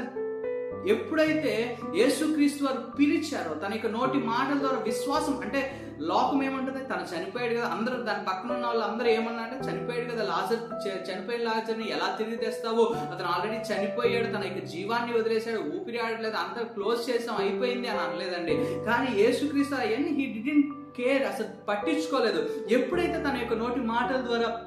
ఎప్పుడైతే 0.88 1.78
యేసుక్రీస్తు 1.96 2.64
వారు 2.64 2.82
పిలిచారో 3.00 3.54
తన 3.54 3.74
యొక్క 3.74 3.88
నోటి 3.88 4.18
మాటల 4.18 4.58
ద్వారా 4.60 4.78
విశ్వాసం 4.78 5.40
అంటే 5.44 5.80
లోకం 6.00 6.44
ఏమంటుంది? 6.44 6.86
తను 6.86 7.06
చనిపోయాడు 7.14 7.54
కదా 7.54 7.66
అందరూ 7.66 7.96
దాని 7.96 8.26
పక్కన 8.26 8.52
ఉన్న 8.52 8.66
వాళ్ళు 8.66 8.84
అందరూ 8.86 9.08
ఏమన్నా 9.08 9.44
అంటే 9.44 9.72
చనిపోయాడు 9.72 10.12
కదా 10.12 10.24
లాజర్ 10.24 10.64
చనిపోయిన 11.10 11.44
లాజర్ని 11.44 11.90
ఎలా 11.90 12.16
తిరిగి 12.18 12.36
తెస్తావు 12.36 12.84
అతను 12.84 13.28
ఆల్రెడీ 13.28 13.58
చనిపోయాడు 13.74 14.28
తన 14.38 14.44
యొక్క 14.44 14.66
జీవాన్ని 14.66 15.18
వదిలేశాడు 15.20 15.60
ఊపిరి 15.60 16.00
ఆడలేదు 16.00 16.36
అంత 16.36 16.66
క్లోజ్ 16.66 17.10
చేసాం 17.10 17.38
అయిపోయింది 17.38 17.88
అని 17.88 18.00
అనలేదండి. 18.00 18.56
కానీ 18.86 19.22
యేసుక్రీస్తు 19.22 19.76
అవన్నీ 19.76 20.10
హీ 20.10 20.26
డిడెంట్ 20.26 20.68
కేర్ 20.98 21.24
అసలు 21.24 21.48
పట్టించుకోలేదు. 21.70 22.50
ఎప్పుడైతే 22.70 23.24
తన 23.24 23.38
యొక్క 23.38 23.54
నోటి 23.54 23.80
మాటల 23.80 24.18
ద్వారా 24.18 24.62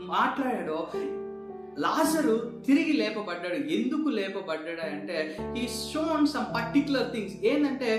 మాట్లాడాడో 0.00 0.88
లాజరు 1.80 2.62
తిరిగి 2.66 2.92
లేపబడ్డాడు. 2.92 3.54
ఎందుకు 3.54 4.08
లేపబడ్డాడు 4.08 4.80
అంటే 4.80 5.16
ఈ 5.58 5.68
షోన్ 5.92 6.26
సమ్ 6.26 6.54
పర్టికులర్ 6.54 7.12
థింగ్స్ 7.12 7.34
ఏంటంటే 7.44 7.90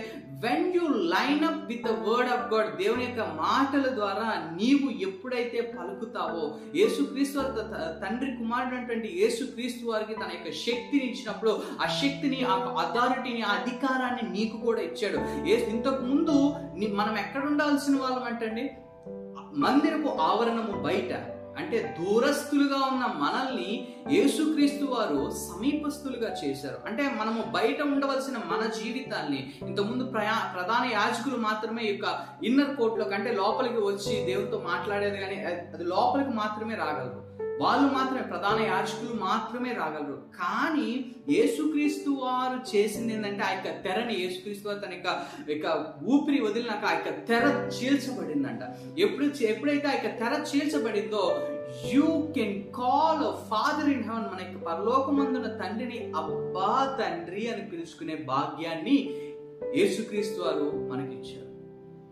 when 0.44 0.76
you 0.76 0.82
line 0.88 1.44
up 1.44 1.68
with 1.68 1.84
the 1.84 1.92
word 1.92 2.30
of 2.30 2.54
God 2.54 2.78
దేవుని 2.78 3.04
యొక్క 3.04 3.20
మాటల 3.20 3.96
ద్వారా 3.96 4.28
నీవు 4.54 5.02
ఎప్పుడైతే 5.02 5.62
పలుకుతావో 5.62 6.58
యేసుక్రీస్తు 6.76 7.40
వారి 7.40 7.52
త- 7.52 8.00
తండ్రి 8.04 8.38
కుమారుడు 8.38 8.76
అటువంటి 8.76 9.18
యేసుక్రీస్తు 9.18 9.86
వారికి 9.86 10.14
తన 10.14 10.30
యొక్క 10.34 10.52
శక్తిని 10.52 11.04
ఇచ్చినప్పుడు 11.04 11.60
ఆ 11.82 11.88
శక్తిని 11.88 12.44
ఆ 12.44 12.54
అథారిటీని 12.54 13.42
ఆ 13.42 13.52
అధికారాన్ని 13.52 14.40
నీకు 14.40 14.58
కూడా 14.58 14.82
ఇచ్చాడు. 14.82 15.18
ఇంతకు 15.48 16.04
ముందు 16.06 16.36
మనం 16.94 17.18
ఎక్కడ 17.18 17.46
ఉండాల్సిన 17.46 17.96
వాళ్ళం 17.96 18.24
అంటే 18.24 18.78
మందిరపు 19.54 20.08
ఆవరణము 20.08 20.82
బయట. 20.82 21.41
అంటే 21.58 21.96
దూరస్తులుగా 22.00 22.76
ఉన్న 22.76 23.06
మనల్ని 23.06 23.88
యేసుక్రీస్తు 24.12 24.86
వారు 24.86 25.30
సమీపస్తులుగా 25.30 26.36
చేశారు. 26.46 26.78
అంటే 26.86 27.04
మనము 27.04 27.42
బయట 27.42 27.82
ఉండవలసిన 27.82 28.38
మన 28.38 28.66
జీవితాన్ని 28.66 29.54
ఇంతకుముందు 29.62 30.04
ప్రయా 30.04 30.52
ప్రధాన 30.54 30.90
యాజకులు 30.92 31.38
మాత్రమే 31.38 31.84
యొక్క 31.84 32.20
ఇన్నర్ 32.46 32.76
కోర్టులోకి 32.76 33.14
అంటే 33.16 33.32
లోపలికి 33.32 33.78
వచ్చి 33.78 34.26
దేవునితో 34.26 34.62
మాట్లాడేది 34.68 35.18
కానీ 35.18 35.36
అది- 35.36 35.74
అది 35.74 35.84
లోపలికి 35.84 36.30
మాత్రమే 36.30 36.76
రాగలరు. 36.76 37.21
వాళ్ళు 37.62 37.88
మాత్రమే 37.96 38.24
ప్రధాన 38.32 38.60
యాజకులు 38.72 39.14
మాత్రమే 39.26 39.72
రాగలరు. 39.80 40.18
కానీ 40.40 40.90
యేసుక్రీస్తు 41.36 42.10
వారు 42.24 42.58
చేసింది 42.72 43.14
ఏంటంటే 43.16 43.44
ఆ 43.48 43.52
యొక్క 43.54 43.70
తెరని 43.86 44.16
యేసుక్రీస్తు 44.22 44.68
వారు 44.70 44.80
తన 44.80 44.94
యొక్క 44.98 45.10
యొక్క 45.54 45.68
ఊపిరి 46.14 46.40
వదిలినాక 46.48 46.86
ఆ 46.86 46.94
యొక్క 46.96 47.10
తెర 47.30 47.46
చీల్చబడిందంట. 47.78 48.62
ఎప్పుడు 49.06 49.26
ఎప్పుడైతే 49.54 49.88
ఆ 49.88 49.96
యొక్క 49.98 50.12
తెర 50.22 50.34
చీల్చబడిందో 50.52 51.26
you 51.94 52.08
can 52.38 52.58
call 52.80 53.22
father 53.52 53.92
in 53.96 54.04
heaven 54.08 54.30
మన 54.32 54.42
యొక్క 54.46 54.58
పరలోకమందున 54.70 55.50
తండ్రిని 55.62 56.00
అబ్బా 56.22 56.72
తండ్రి 57.00 57.44
అని 57.54 57.64
పిలుచుకునే 57.72 58.18
భాగ్యాన్ని 58.32 58.98
యేసుక్రీస్తు 59.80 60.40
వారు 60.42 60.68
మనకిచ్చారు 60.92 61.51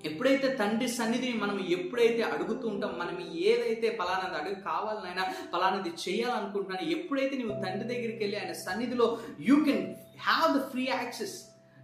ఎప్పుడైతే 0.06 0.48
తండ్రి 0.56 0.88
సన్నిధిని 0.89 1.38
మనం 1.39 1.58
ఎప్పుడైతే 1.70 2.22
అడుగుతూ 2.24 2.65
ఉంటాం 2.68 2.91
మనం 3.00 3.15
ఏదైతే 3.46 3.88
ఫలానాది 3.98 4.38
అడుగు 4.38 4.60
కావాలనైనా 4.62 5.24
ఫలానాది 5.53 5.91
చేయాలనుకుంటున్నాను 6.03 6.86
ఎప్పుడైతే 6.89 7.36
నువ్వు 7.38 7.58
తండ్రి 7.63 7.88
దగ్గరికి 7.88 8.22
వెళ్ళి 8.24 8.38
ఆయన 8.38 8.56
సన్నిధిలో 8.65 9.08
you 9.48 9.58
can 9.65 9.84
have 10.22 10.50
the 10.58 10.62
free 10.72 10.86
access 10.89 11.38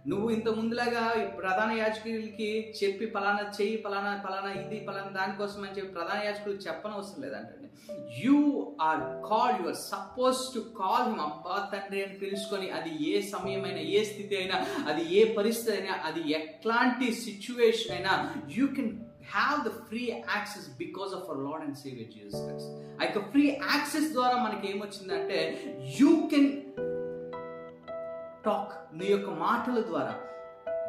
నువ్వు 0.06 0.26
ఇంత 0.30 0.48
ముందులాగా 0.48 1.02
ప్రధాన 1.38 1.70
యాజకులకి 1.72 2.48
చెప్పి 2.78 3.06
పలానా 3.06 3.44
చెయ్యి 3.56 3.76
పలానా 3.76 4.12
పలానా 4.26 4.50
ఇది 4.60 4.78
పలానా 4.88 5.10
దానికోసం 5.10 5.62
అని 5.62 5.76
చెప్పి 5.78 5.94
ప్రధాన 5.94 6.18
యాజకులు 6.24 6.54
చెప్పనవసరం 6.66 7.22
లేదంటండి. 7.22 7.62
You 8.22 8.36
are 8.80 9.02
call 9.28 9.54
you 9.60 9.66
are 9.68 9.80
suppose 9.86 10.38
to 10.54 10.60
call 10.78 11.04
him 11.08 11.20
అబ్బా 11.20 11.56
తండ్రి 11.72 12.02
అని 12.02 12.16
పిలుచుకొని 12.18 12.68
అది 12.70 12.92
ఏ 13.10 13.20
సమయమైనా 13.32 13.82
ఏ 13.96 14.04
స్థితి 14.04 14.36
అయినా 14.36 14.58
అది 14.88 15.02
ఏ 15.18 15.24
పరిస్థితి 15.34 15.74
అయినా 15.76 15.96
అది 16.04 16.22
ఎట్లాంటి 16.38 17.08
సిచ్యువేషన్ 17.26 17.94
అయినా 17.96 18.14
you 18.56 18.66
can 18.76 18.92
have 19.32 19.60
the 19.68 19.72
free 19.88 20.02
access 20.08 20.68
because 20.78 21.12
of 21.14 21.24
our 21.24 21.42
lord 21.46 21.64
and 21.66 21.78
saviour 21.78 22.10
Jesus 22.10 22.42
Christ 22.42 22.72
ఆ 22.98 23.04
యొక్క 23.06 23.22
ఫ్రీ 23.32 23.44
యాక్సెస్ 23.66 24.10
ద్వారా 24.12 24.36
మనకి 24.44 24.66
ఏమొచ్చిందంటే 24.70 25.40
యూ 26.00 26.12
కెన్ 26.32 26.50
టాక్ 28.46 28.98
నీ 28.98 29.06
యొక్క 29.06 29.30
మాటల 29.30 29.80
ద్వారా. 29.80 30.14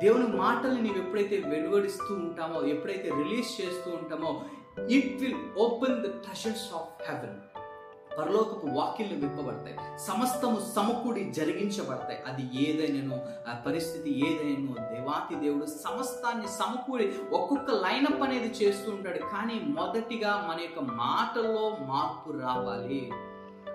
దేవుని 0.01 0.27
మాటల్ని 0.27 0.81
నీవు 0.81 0.97
ఎప్పుడైతే 0.97 1.37
వెలువడిస్తూ 1.37 2.15
ఉంటామో 2.15 2.61
ఎప్పుడైతే 2.61 3.09
రిలీజ్ 3.09 3.61
చేస్తూ 3.61 3.91
ఉంటామో 3.91 4.41
it 4.89 5.21
will 5.21 5.59
open 5.59 5.99
the 5.99 6.03
treasures 6.03 6.73
of 6.73 7.11
heaven. 7.11 7.39
పరలోకపు 8.19 8.67
వాక్యలు 8.67 9.25
విప్పబడతాయి. 9.25 9.77
సమస్తము 9.99 10.61
సమకూడి 10.75 11.23
జరిగించబడతాయి. 11.23 12.19
అది 12.27 12.69
ఏదైనా 12.69 13.15
ఆ 13.49 13.63
పరిస్థితి 13.65 14.29
ఏదైనా 14.29 14.83
దేవాతి 14.83 15.35
దేవుడు 15.35 15.65
సమస్తాన్ని 15.65 16.47
సమకూడి 16.47 17.13
ఒక్కొక్క 17.31 17.71
లైనప్ 17.71 18.23
అనేది 18.23 18.47
చేస్తూ 18.47 18.91
ఉంటాడు. 18.91 19.17
కానీ 19.17 19.61
మొదటిగా 19.65 20.47
మన 20.49 20.61
యొక్క 20.61 20.79
మాటల్లో 20.79 21.77
మార్పు 21.81 22.37
రావాలి. 22.39 23.11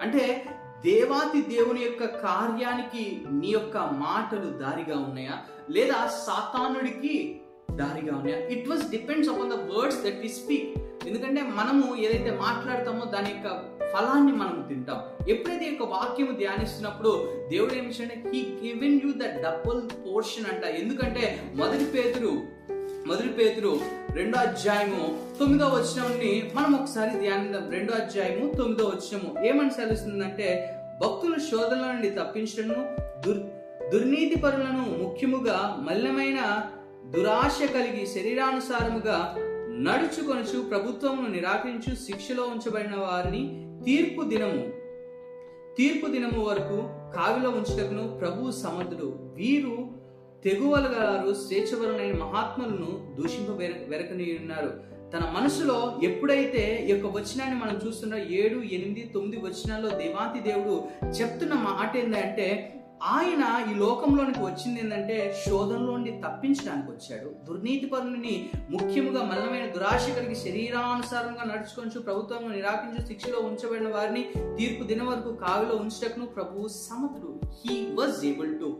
అంటే 0.02 0.46
దేవాతి 0.84 1.42
దేవుని 1.42 1.80
యొక్క 1.80 2.04
కార్యానికి 2.04 3.22
నీ 3.30 3.48
యొక్క 3.48 3.76
మాటలు 3.76 4.50
దారిగా 4.50 4.98
ఉన్నాయా? 4.98 5.38
లేదా 5.70 6.06
సాతానుడికి 6.26 7.40
దారిగా 7.70 8.16
ఉన్నాయా? 8.16 8.46
It 8.46 8.68
was 8.68 8.90
depends 8.90 9.30
upon 9.30 9.50
the 9.50 9.52
words 9.52 10.04
that 10.04 10.20
we 10.20 10.28
speak 10.28 10.78
ఎందుకంటే 11.06 11.42
మనము 11.42 11.96
ఏదైతే 11.96 12.30
మాట్లాడతామో 12.30 13.04
దాని 13.04 13.30
యొక్క 13.30 13.48
ఫలాన్ని 13.92 14.32
మనం 14.32 14.64
తింటాం. 14.68 15.00
ఎప్పుడైతే 15.28 15.64
యొక్క 15.64 15.82
వాక్యం 15.82 16.34
ధ్యానిస్తున్నప్పుడు 16.34 17.32
దేవుడు 17.50 17.74
ఏమి 17.74 17.92
he 18.34 18.68
given 18.68 19.00
you 19.04 19.12
the 19.12 19.22
double 19.22 19.82
portion 20.06 20.46
అంట. 20.46 20.64
ఎందుకంటే 20.64 21.52
మొదటి 21.54 21.84
పేతురు 21.84 22.42
మొదటి 23.06 23.28
పేతురు 23.28 23.80
రెండో 24.12 24.38
అధ్యాయము 24.38 25.36
తొమ్మిదో 25.38 25.66
వచనంని 25.66 26.50
మనం 26.54 26.74
ఒకసారి 26.74 27.18
ధ్యానిద్దాం. 27.20 27.70
రెండో 27.70 27.92
అధ్యాయము 27.94 28.52
తొమ్మిదో 28.52 28.84
వచనము. 28.84 29.44
ఏమని 29.46 29.70
సెలవుస్తుందంటే 29.70 30.76
భక్తులు 31.02 31.38
శోధనల 31.38 31.92
నుండి 31.92 32.10
తప్పించడము 32.10 32.96
దుర్ 33.26 33.40
దుర్నీతి 33.90 34.38
పరులను 34.40 34.98
ముఖ్యముగా 35.02 35.84
మల్లమైన 35.88 36.70
దురాశ 37.06 37.58
కలిగి 37.74 38.06
శరీరానుసారముగా 38.06 39.34
నడుచుకొనుచు 39.68 40.62
ప్రభుత్వమును 40.62 41.28
నిరాకరించు 41.28 41.94
శిక్షలో 41.94 42.42
ఉంచబడిన 42.42 42.96
వారిని 42.96 43.42
తీర్పు 43.84 44.22
దినము. 44.22 44.62
తీర్పు 45.78 46.06
దినము 46.06 46.44
వరకు 46.44 46.76
కావిలో 47.16 47.50
ఉంచుటకును 47.50 48.18
ప్రభు 48.18 48.50
సమర్థుడు. 48.50 49.18
వీరు 49.34 50.01
తెగువలగారు 50.44 51.34
స్వేచ్ఛవరులైన 51.34 52.24
మహాత్ములను 52.24 53.14
దూషింప 53.14 53.50
వెరకని 53.88 54.38
ఉన్నారు 54.40 54.92
తన 55.12 55.32
మనసులో 55.34 56.00
ఎప్పుడైతే 56.02 56.86
ఈ 56.88 56.92
యొక్క 56.92 57.06
వచనాన్ని 57.06 57.60
మనం 57.60 57.80
చూస్తున్న 57.86 58.14
ఏడు 58.14 58.62
ఎనిమిది 58.62 59.10
తొమ్మిది 59.14 59.42
వచనాల్లో 59.42 59.88
దేవాతి 59.88 60.40
దేవుడు 60.40 60.84
చెప్తున్న 61.08 61.54
మాట 61.54 61.96
ఏంటంటే 61.96 62.78
ఆయన 63.02 63.72
ఈ 63.72 63.74
లోకంలోనికి 63.78 64.40
వచ్చింది 64.40 64.80
ఏంటంటే 64.80 65.34
శోధనలోని 65.46 66.20
తప్పించడానికి 66.20 66.90
వచ్చాడు. 66.90 67.30
దుర్నీతి 67.44 67.86
పరులని 67.86 68.50
ముఖ్యముగా 68.70 69.22
మల్లమైన 69.22 69.66
దురాశ 69.66 70.10
కలిగి 70.10 70.34
శరీరానుసారంగా 70.34 71.44
నడుచుకొని 71.44 71.90
ప్రభుత్వం 71.90 72.52
నిరాకరించు 72.52 73.06
శిక్షలో 73.06 73.38
ఉంచబడిన 73.38 73.88
వారిని 73.88 74.22
తీర్పు 74.58 74.84
దిన 74.84 75.02
వరకు 75.02 75.36
కావిలో 75.36 75.76
ఉంచటకును 75.76 76.26
ప్రభువు 76.26 76.68
సమతుడు 76.68 77.40
హీ 77.64 77.86
వాజ్ 77.94 78.24
ఏబుల్ 78.24 78.60
టు 78.60 78.76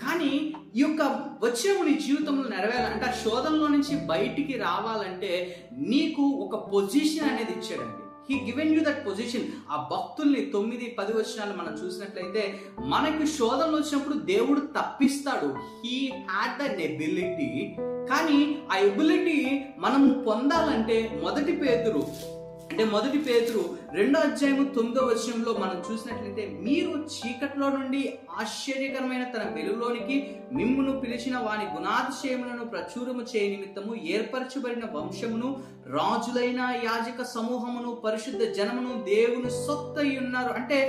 కానీ 0.00 0.54
ఈ 0.76 0.80
యొక్క 0.80 1.02
వచ్చేవుని 1.44 1.90
నీ 1.90 1.98
జీవితంలో 2.06 2.48
నెరవేరాలి. 2.48 2.94
అంటే 2.94 3.06
ఆ 3.06 3.12
శోధనలో 3.12 3.68
నుంచి 3.68 4.06
బయటికి 4.06 4.58
రావాలంటే 4.58 5.32
నీకు 5.72 6.22
ఒక 6.22 6.72
పొజిషన్ 6.72 7.28
అనేది 7.28 7.52
ఇచ్చాడండి. 7.52 8.02
He 8.28 8.40
given 8.50 8.74
you 8.74 8.80
that 8.84 9.06
position 9.06 9.42
ఆ 9.70 9.88
భక్తుల్ని 9.92 10.40
తొమ్మిది 10.40 10.96
పది 10.98 11.12
వచనాలు 11.12 11.56
మనం 11.56 11.74
చూసినట్లయితే 11.84 12.60
మనకి 12.80 13.26
శోధనలు 13.26 13.76
వచ్చినప్పుడు 13.76 14.14
దేవుడు 14.14 14.60
తప్పిస్తాడు. 14.60 15.54
హీ 15.86 16.12
హ్యాడ్ 16.30 16.56
దట్ 16.62 16.80
ఎబిలిటీ 16.80 17.76
కానీ 18.10 18.58
ఆ 18.72 18.76
ఎబిలిటీ 18.76 19.64
మనం 19.78 20.24
పొందాలంటే 20.26 21.20
మొదటి 21.22 21.52
పేతురు 21.52 22.35
అంటే 22.66 22.84
మొదటి 22.90 23.18
పేతురు 23.26 23.60
రెండో 23.92 24.18
అధ్యాయము 24.20 24.62
తొమ్మిదో 24.74 25.02
వచనంలో 25.04 25.52
మనం 25.54 25.76
చూసినట్లయితే 25.86 26.42
మీరు 26.60 26.92
చీకట్లో 27.12 27.66
నుండి 27.70 28.00
ఆశ్చర్యకరమైన 28.36 29.24
తన 29.30 29.44
వెలుగులోనికి 29.54 30.16
మిమ్మును 30.52 30.92
పిలిచిన 31.00 31.36
వాని 31.38 31.66
గుణాతిశయములను 31.72 32.64
ప్రచురము 32.72 33.22
చేయ 33.30 33.44
నిమిత్తము 33.48 33.94
ఏర్పరచబడిన 34.12 34.86
వంశమును 34.92 35.50
రాజులైన 35.90 36.62
యాజక 36.82 37.22
సమూహమును 37.30 37.92
పరిశుద్ధ 38.04 38.42
జనమును 38.56 38.92
దేవుని 39.08 39.52
సొత్తై 39.60 40.08
ఉన్నారు 40.16 40.52
అంటే 40.56 40.80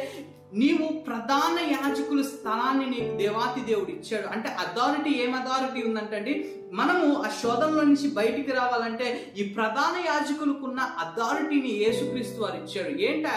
నీవు 0.53 0.87
ప్రధాన 1.07 1.55
యాజకుల 1.71 2.21
స్థలాన్ని 2.21 2.85
నీకు 2.85 3.17
దేవాతి 3.17 3.61
దేవుడు 3.61 3.91
ఇచ్చాడు. 3.91 4.27
అంటే 4.27 4.49
అథారిటీ 4.49 5.11
ఏం 5.23 5.35
అథారిటీ 5.35 5.81
ఉందంటే 5.87 6.33
మనము 6.73 7.23
ఆ 7.25 7.29
శోధంలో 7.41 7.81
నుంచి 7.81 8.07
బయటికి 8.07 8.51
రావాలంటే 8.51 9.33
ఈ 9.37 9.43
ప్రధాన 9.49 9.95
యాజకులకున్న 10.05 10.79
అథారిటీని 10.79 11.71
యేసుక్రీస్తు 11.83 12.41
వారు 12.41 12.55
ఇచ్చాడు. 12.55 13.01
ఏంటి 13.01 13.27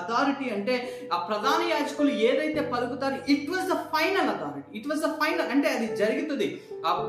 అథారిటీ 0.00 0.50
అంటే? 0.50 1.08
ఆ 1.12 1.16
ప్రధాన 1.16 1.60
యాజకులు 1.70 2.10
ఏదైతే 2.10 2.60
పలుకుతారో 2.74 3.18
it 3.34 3.50
was 3.50 3.68
the 3.68 3.78
final 3.94 4.30
authority 4.34 4.78
it 4.78 4.88
was 4.88 5.00
the 5.00 5.10
final 5.22 5.50
అంటే 5.54 5.68
అది 5.68 5.96
జరుగుతుంది. 5.96 6.48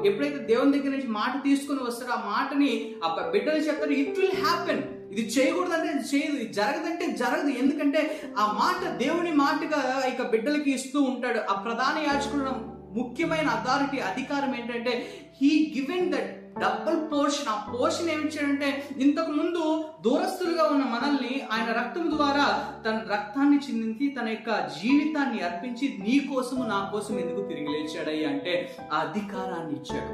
ఎప్పుడైతే 0.06 0.38
దేవుని 0.38 0.76
దగ్గర 0.78 0.90
నుంచి 0.90 1.08
మాట 1.08 1.44
తీసుకుని 1.44 1.84
వస్తారో 1.84 2.14
ఆ 2.14 2.24
మాటని 2.36 2.96
ఆ 3.04 3.30
బిడ్డలు 3.36 3.58
చెప్తారు 3.58 3.92
ఇట్ 3.92 4.20
విల్ 4.20 4.40
హ్యాపెన్ 4.46 4.84
ఇది 5.12 5.22
చేయకూడదంటే 5.22 5.92
చేయదు 6.12 6.36
ఇది 6.36 6.54
జరగదంటే 6.54 7.08
జరగదు. 7.08 7.50
ఎందుకంటే 7.50 8.02
ఆ 8.38 8.46
మాట 8.62 8.90
దేవుని 8.98 9.32
మాటగా 9.32 10.04
ఇక 10.08 10.22
బిడ్డలకి 10.22 10.72
ఇస్తూ 10.72 11.02
ఉంటాడు. 11.02 11.40
ఆ 11.52 11.54
ప్రధాన 11.54 11.96
యాచకుడు 12.08 12.80
ముఖ్యమైన 12.98 13.48
అథారిటీ 13.50 13.98
అధికారం 13.98 14.56
ఏంటంటే 14.56 14.94
he 15.42 15.74
given 15.78 16.12
that 16.12 16.30
double 16.60 17.12
portion 17.12 17.50
ఆ 17.50 17.74
పోర్షన్ 17.74 18.10
ఏమిచ్చాడంటే 18.10 18.94
ఇంతకు 18.98 19.32
ముందు 19.32 19.64
దూరస్తులుగా 20.02 20.64
ఉన్న 20.64 20.84
మనల్ని 20.84 21.42
ఆయన 21.52 21.72
రక్తం 21.72 22.12
ద్వారా 22.12 22.46
తన 22.86 22.96
రక్తాన్ని 23.12 23.58
చిందించి 23.58 24.08
తన 24.08 24.28
యొక్క 24.30 24.50
జీవితాన్ని 24.82 25.40
అర్పించి 25.40 25.98
నీ 26.00 26.20
కోసము 26.20 26.64
నా 26.64 26.90
కోసం 26.94 27.20
ఎందుకు 27.20 27.48
తిరిగి 27.48 27.68
లేచాడయ్యా 27.68 28.30
అంటే 28.30 28.76
ఆ 28.94 28.98
అధికారాన్ని 28.98 29.76
ఇచ్చాడు. 29.76 30.14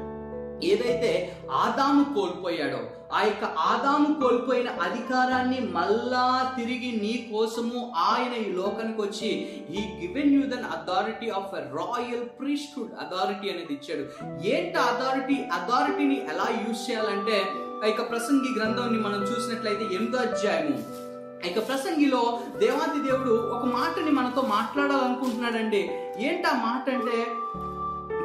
ఏదైతే 0.66 1.38
ఆదాము 1.52 2.14
కోల్పోయాడో 2.14 2.82
ఆ 3.12 3.22
యొక్క 3.22 3.44
ఆదాము 3.44 4.20
కోల్పోయిన 4.20 4.68
అధికారాన్ని 4.68 5.60
మళ్ళా 5.60 6.54
తిరిగి 6.56 6.92
నీ 7.00 7.28
కోసము 7.32 7.92
ఆయన 7.96 8.34
ఈ 8.34 8.52
లోకానికి 8.52 9.00
వచ్చి 9.00 9.28
he 9.70 10.06
given 10.06 10.34
you 10.34 10.42
then 10.42 10.64
authority 10.64 11.28
of 11.28 11.54
royal 11.54 12.24
priesthood 12.40 12.90
authority 13.00 13.50
అనేది 13.50 13.72
ఇచ్చాడు. 13.72 14.26
ఏంటి 14.46 14.78
అథారిటీ 14.78 15.42
అథారిటీని 15.42 16.26
ఎలా 16.32 16.48
యూజ్ 16.50 16.90
చేయాలంటే 16.90 17.46
ఆ 17.84 17.86
యొక్క 17.86 18.10
ప్రసంగి 18.10 18.58
గ్రంథాన్ని 18.58 18.98
మనం 19.00 19.22
చూసినట్లయితే 19.22 19.84
ఎనిమిదో 19.84 20.18
అధ్యాయము. 20.18 21.06
ఇక 21.46 21.68
ప్రసంగిలో 21.68 22.40
దేవాది 22.56 23.10
దేవుడు 23.10 23.30
ఒక 23.30 23.64
మాటని 23.64 24.10
మనతో 24.10 24.42
మాట్లాడాలనుకుంటున్నాడండి. 24.42 25.90
ఏంటి 26.18 26.42
ఆ 26.42 26.52
మాట 26.52 26.90
అంటే 26.90 27.26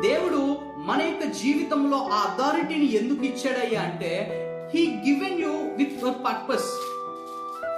దేవుడు 0.07 0.57
మన 0.77 1.01
యొక్క 1.01 1.25
జీవితంలో 1.25 1.97
ఆ 1.97 2.15
అథారిటీని 2.15 2.93
ఎందుకు 2.93 3.25
ఇచ్చాడయ్యా? 3.25 3.81
అంటే 3.81 4.47
he 4.73 4.87
given 4.97 5.39
you 5.39 5.53
with 5.77 6.25
purpose 6.25 6.69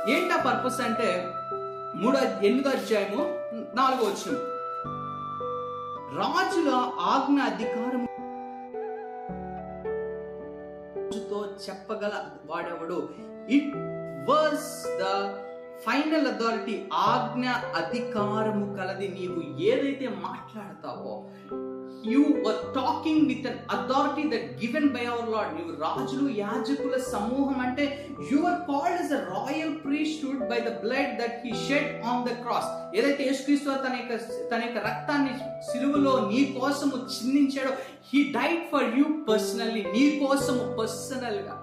ఏంటా 0.09 0.37
పర్పస్ 0.37 0.81
అంటే 0.81 1.09
మూడో 1.95 2.19
ఎనిమిదో 2.19 2.69
అధ్యాయము 2.69 3.21
నాలుగో 3.73 4.05
వచ్చిన 4.05 4.35
రాజుల 6.17 6.69
ఆజ్ఞ 6.99 7.39
అధికారం 7.41 8.01
చెప్పగల 11.67 12.13
వాడెవడు? 12.45 13.09
It 13.49 13.73
was 14.29 14.87
the 14.99 15.03
final 15.85 16.27
authority 16.27 16.85
ఆజ్ఞ 16.93 17.45
అధికారము 17.75 18.75
కలది 18.75 19.07
నీవు 19.07 19.41
ఏదైతే 19.59 20.07
మాట్లాడతావో 20.07 21.13
you 22.07 22.21
were 22.45 22.59
talking 22.75 23.23
with 23.29 23.47
an 23.49 23.59
authority 23.75 24.23
that 24.31 24.47
given 24.61 24.89
by 24.95 25.03
our 25.05 25.29
lord 25.33 25.51
నీవు 25.57 25.73
రాజులు 25.83 26.27
యాజకుల 26.39 26.97
సమూహం 27.09 27.59
అంటే 27.59 27.85
you 28.31 28.39
are 28.49 28.61
called 28.69 29.01
is 29.03 29.13
a 29.13 29.21
royal 29.33 29.73
priesthood 29.83 30.43
by 30.51 30.59
the 30.59 30.73
blood 30.83 31.13
that 31.21 31.35
he 31.43 31.53
shed 31.65 31.89
on 32.05 32.23
the 32.23 32.33
cross 32.43 32.69
ఏదైతే 32.97 33.23
యేసుక్రీస్తు 33.23 33.77
తన 33.85 33.95
యొక్క 33.95 34.15
తన 34.51 34.61
యొక్క 34.67 34.81
రక్తాన్ని 34.87 35.35
సిలువలో 35.69 36.15
నీ 36.31 36.41
కోసము 36.57 36.97
చిందించాడో 37.15 37.73
he 38.09 38.21
died 38.33 38.65
for 38.73 38.89
you 38.97 39.05
personally 39.29 39.83
నీ 39.93 40.05
కోసము 40.19 40.65
పర్సనల్గా 40.79 41.55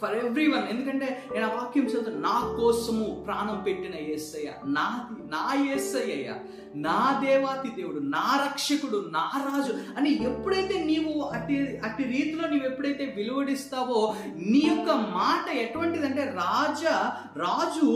ఫర్ 0.00 0.14
ఎవ్రీ 0.20 0.46
వన్ 0.48 0.66
ఎందుకంటే 0.68 1.08
నేను 1.32 1.44
ఆ 1.46 1.54
వాక్యం 1.54 1.86
చదువు 1.86 2.20
నా 2.22 2.34
కోసము 2.56 3.06
ప్రాణం 3.24 3.58
పెట్టిన 3.64 3.96
ఏసయ్య 4.10 4.48
నా 4.74 4.86
నా 5.30 5.42
ఏసయ్య 5.74 6.34
నా 6.80 6.98
దేవాతి 7.20 7.70
దేవుడు 7.76 8.00
నా 8.10 8.26
రక్షకుడు 8.42 8.98
నా 9.10 9.24
రాజు 9.46 9.72
అని 9.96 10.10
ఎప్పుడైతే 10.24 10.78
నీవు 10.84 11.12
అట్టి 11.30 11.56
అట్టి 11.82 12.04
రీతిలో 12.12 12.44
నీవు 12.48 12.66
ఎప్పుడైతే 12.66 13.06
విలువడిస్తావో 13.16 14.00
నీ 14.46 14.62
యొక్క 14.66 14.90
మాట 15.14 15.46
ఎటువంటిదంటే 15.60 16.24
రాజా 16.38 16.96
రాజు 17.38 17.88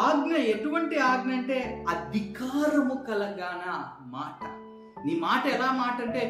ఆజ్ఞ 0.00 0.32
ఎటువంటి 0.50 0.96
ఆజ్ఞ 1.06 1.30
అంటే 1.32 1.56
అధికారము 1.94 2.94
కలగాన 3.06 3.64
మాట. 4.10 4.38
నీ 5.04 5.14
మాట 5.20 5.42
ఎలా 5.48 5.70
మాట 5.78 5.96
అంటే 6.00 6.22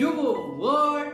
your 0.00 0.40
word 0.60 1.12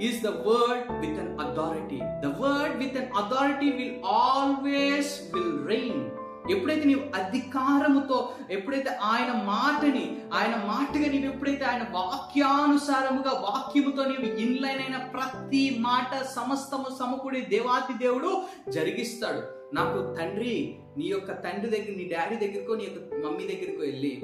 is 0.00 0.22
the 0.22 0.26
word 0.26 1.06
with 1.06 1.20
an 1.20 1.38
authority 1.40 1.96
the 1.96 2.26
word 2.40 2.76
with 2.76 2.96
an 2.96 3.12
authority 3.16 3.70
will 3.70 3.96
always 4.04 5.32
will 5.34 5.66
reign 5.66 6.10
ఎప్పుడైతే 6.50 6.84
నీవు 6.84 7.02
అధికారముతో 7.14 8.32
ఎప్పుడైతే 8.50 8.90
ఆయన 9.02 9.32
మాటని 9.32 10.16
ఆయన 10.32 10.56
మాటగా 10.56 11.06
నీవు 11.08 11.24
ఎప్పుడైతే 11.24 11.64
ఆయన 11.64 11.82
వాక్యానుసారముగా 11.82 13.30
వాక్యముతో 13.30 14.04
నీవు 14.04 14.24
ఇన్లైన్ 14.24 14.80
అయిన 14.80 14.96
ప్రతి 14.96 15.78
మాట 15.80 16.22
సమస్తము 16.22 16.96
సమకూడి 16.98 17.40
దేవాతి 17.40 17.92
దేవుడు 17.98 18.42
జరిగిస్తాడు. 18.70 19.42
నాకు 19.74 20.14
తండ్రి 20.14 20.76
నీ 20.96 21.04
యొక్క 21.04 21.32
తండ్రి 21.32 21.70
దగ్గర 21.70 21.96
నీ 21.96 22.04
డాడీ 22.04 22.46
దగ్గరకో 22.46 22.74
నీ 22.74 22.84
యొక్క 22.84 23.26
మమ్మీ 23.26 23.44
దగ్గరకో 23.46 23.80
వెళ్ళి 23.80 24.20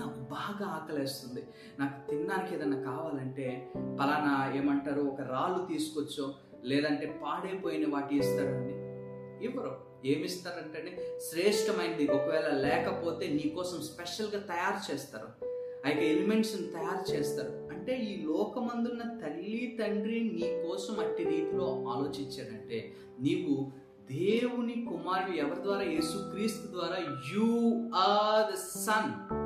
నాకు 0.00 0.18
బాగా 0.18 0.66
ఆకలేస్తుంది. 0.66 1.46
నాకు 1.78 2.10
తినడానికి 2.10 2.54
ఏదన్నా 2.54 2.82
కావాలంటే 2.82 3.72
పలానా 3.76 4.52
ఏమంటారు 4.56 5.00
ఒక 5.00 5.20
రాళ్ళు 5.20 5.66
తీసుకొచ్చో 5.66 6.34
లేదంటే 6.64 7.20
పాడైపోయిన 7.22 7.94
వాటి 7.94 8.16
ఇస్తారండి. 8.16 8.74
ఇవ్వరు. 9.44 9.90
ఏమిస్తారంటే 10.04 11.18
శ్రేష్టమైనది 11.30 12.06
ఒకవేళ 12.06 12.54
లేకపోతే 12.54 13.28
నీకోసం 13.28 13.82
స్పెషల్గా 13.82 14.40
తయారు 14.40 14.92
చేస్తారు. 14.92 15.28
ఆ 15.86 15.88
యొక్క 15.88 16.02
ఎలిమెంట్స్ని 16.02 16.66
తయారు 16.66 17.10
చేస్తారు. 17.10 17.68
అంటే 17.72 17.96
ఈ 17.96 18.24
లోకమందున్న 18.26 19.02
తల్లి 19.02 19.78
తండ్రి 19.80 20.20
నీ 20.20 20.68
కోసం 20.68 21.00
అట్టి 21.00 21.24
రీతిలో 21.24 21.84
ఆలోచించాడంటే 21.84 22.92
నీవు 23.20 23.72
దేవుని 24.12 24.86
కుమారుడు 24.88 25.36
ఎవరి 25.36 25.62
ద్వారా? 25.62 25.82
యేసుక్రీస్తు 25.82 26.66
ద్వారా. 26.66 26.96
You 27.34 27.46
are 27.94 28.52
the 28.52 28.56
son. 28.56 29.39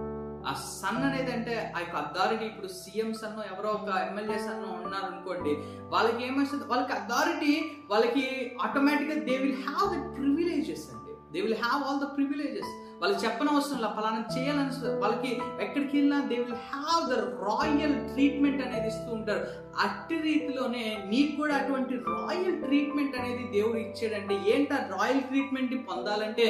ఆ 0.49 0.53
సన్ 0.79 1.03
అనేది 1.09 1.31
అంటే 1.37 1.55
ఆ 1.77 1.81
యొక్క 1.83 1.97
అథారిటీ 1.97 2.45
ఇప్పుడు 2.51 2.69
సీఎం 2.81 3.11
సన్ 3.21 3.39
ఎవరో 3.53 3.71
ఒక 3.79 3.91
ఎమ్మెల్యే 4.07 4.39
సన్ 4.47 4.65
ఉన్నారు 4.79 5.07
అనుకోండి 5.11 5.53
వాళ్ళకి 5.95 6.23
ఏమొస్తుంది? 6.29 6.65
వాళ్ళకి 6.73 6.93
అథారిటీ 7.01 7.53
వాళ్ళకి 7.93 8.25
ఆటోమేటిక్గా 8.67 9.19
they 9.29 9.37
will 9.45 9.61
have 9.69 9.89
the 9.95 10.01
privileges 10.17 10.87
అండి. 10.93 11.13
They 11.35 11.41
will 11.45 11.61
have 11.63 11.81
all 11.89 12.03
the 12.05 12.09
privileges 12.17 12.73
వాళ్ళకి 13.01 13.21
చెప్పనవసరం 13.25 13.79
లేదు. 13.85 13.95
ఫలానా 13.97 14.21
చేయాలని 14.35 14.73
వాళ్ళకి 15.03 15.31
ఎక్కడికి 15.65 15.93
వెళ్ళినా 15.97 16.19
they 16.31 16.37
will 16.43 16.61
have 16.69 17.03
the 17.13 17.17
royal 17.47 17.97
treatment 18.11 18.61
అనేది 18.67 18.89
ఇస్తూ 18.93 19.11
ఉంటారు. 19.17 19.43
అట్టి 19.85 20.17
రీతిలోనే 20.27 20.85
నీకు 21.13 21.33
కూడా 21.41 21.55
అటువంటి 21.61 21.95
రాయల్ 22.13 22.61
ట్రీట్మెంట్ 22.65 23.17
అనేది 23.21 23.45
దేవుడు 23.57 23.79
ఇచ్చాడంటే 23.87 24.37
ఏంట 24.53 24.73
రాయల్ 24.95 25.25
ట్రీట్మెంట్ 25.31 25.75
పొందాలంటే 25.91 26.47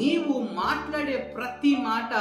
నీవు 0.00 0.34
మాట్లాడే 0.62 1.16
ప్రతి 1.36 1.72
మాట 1.88 2.12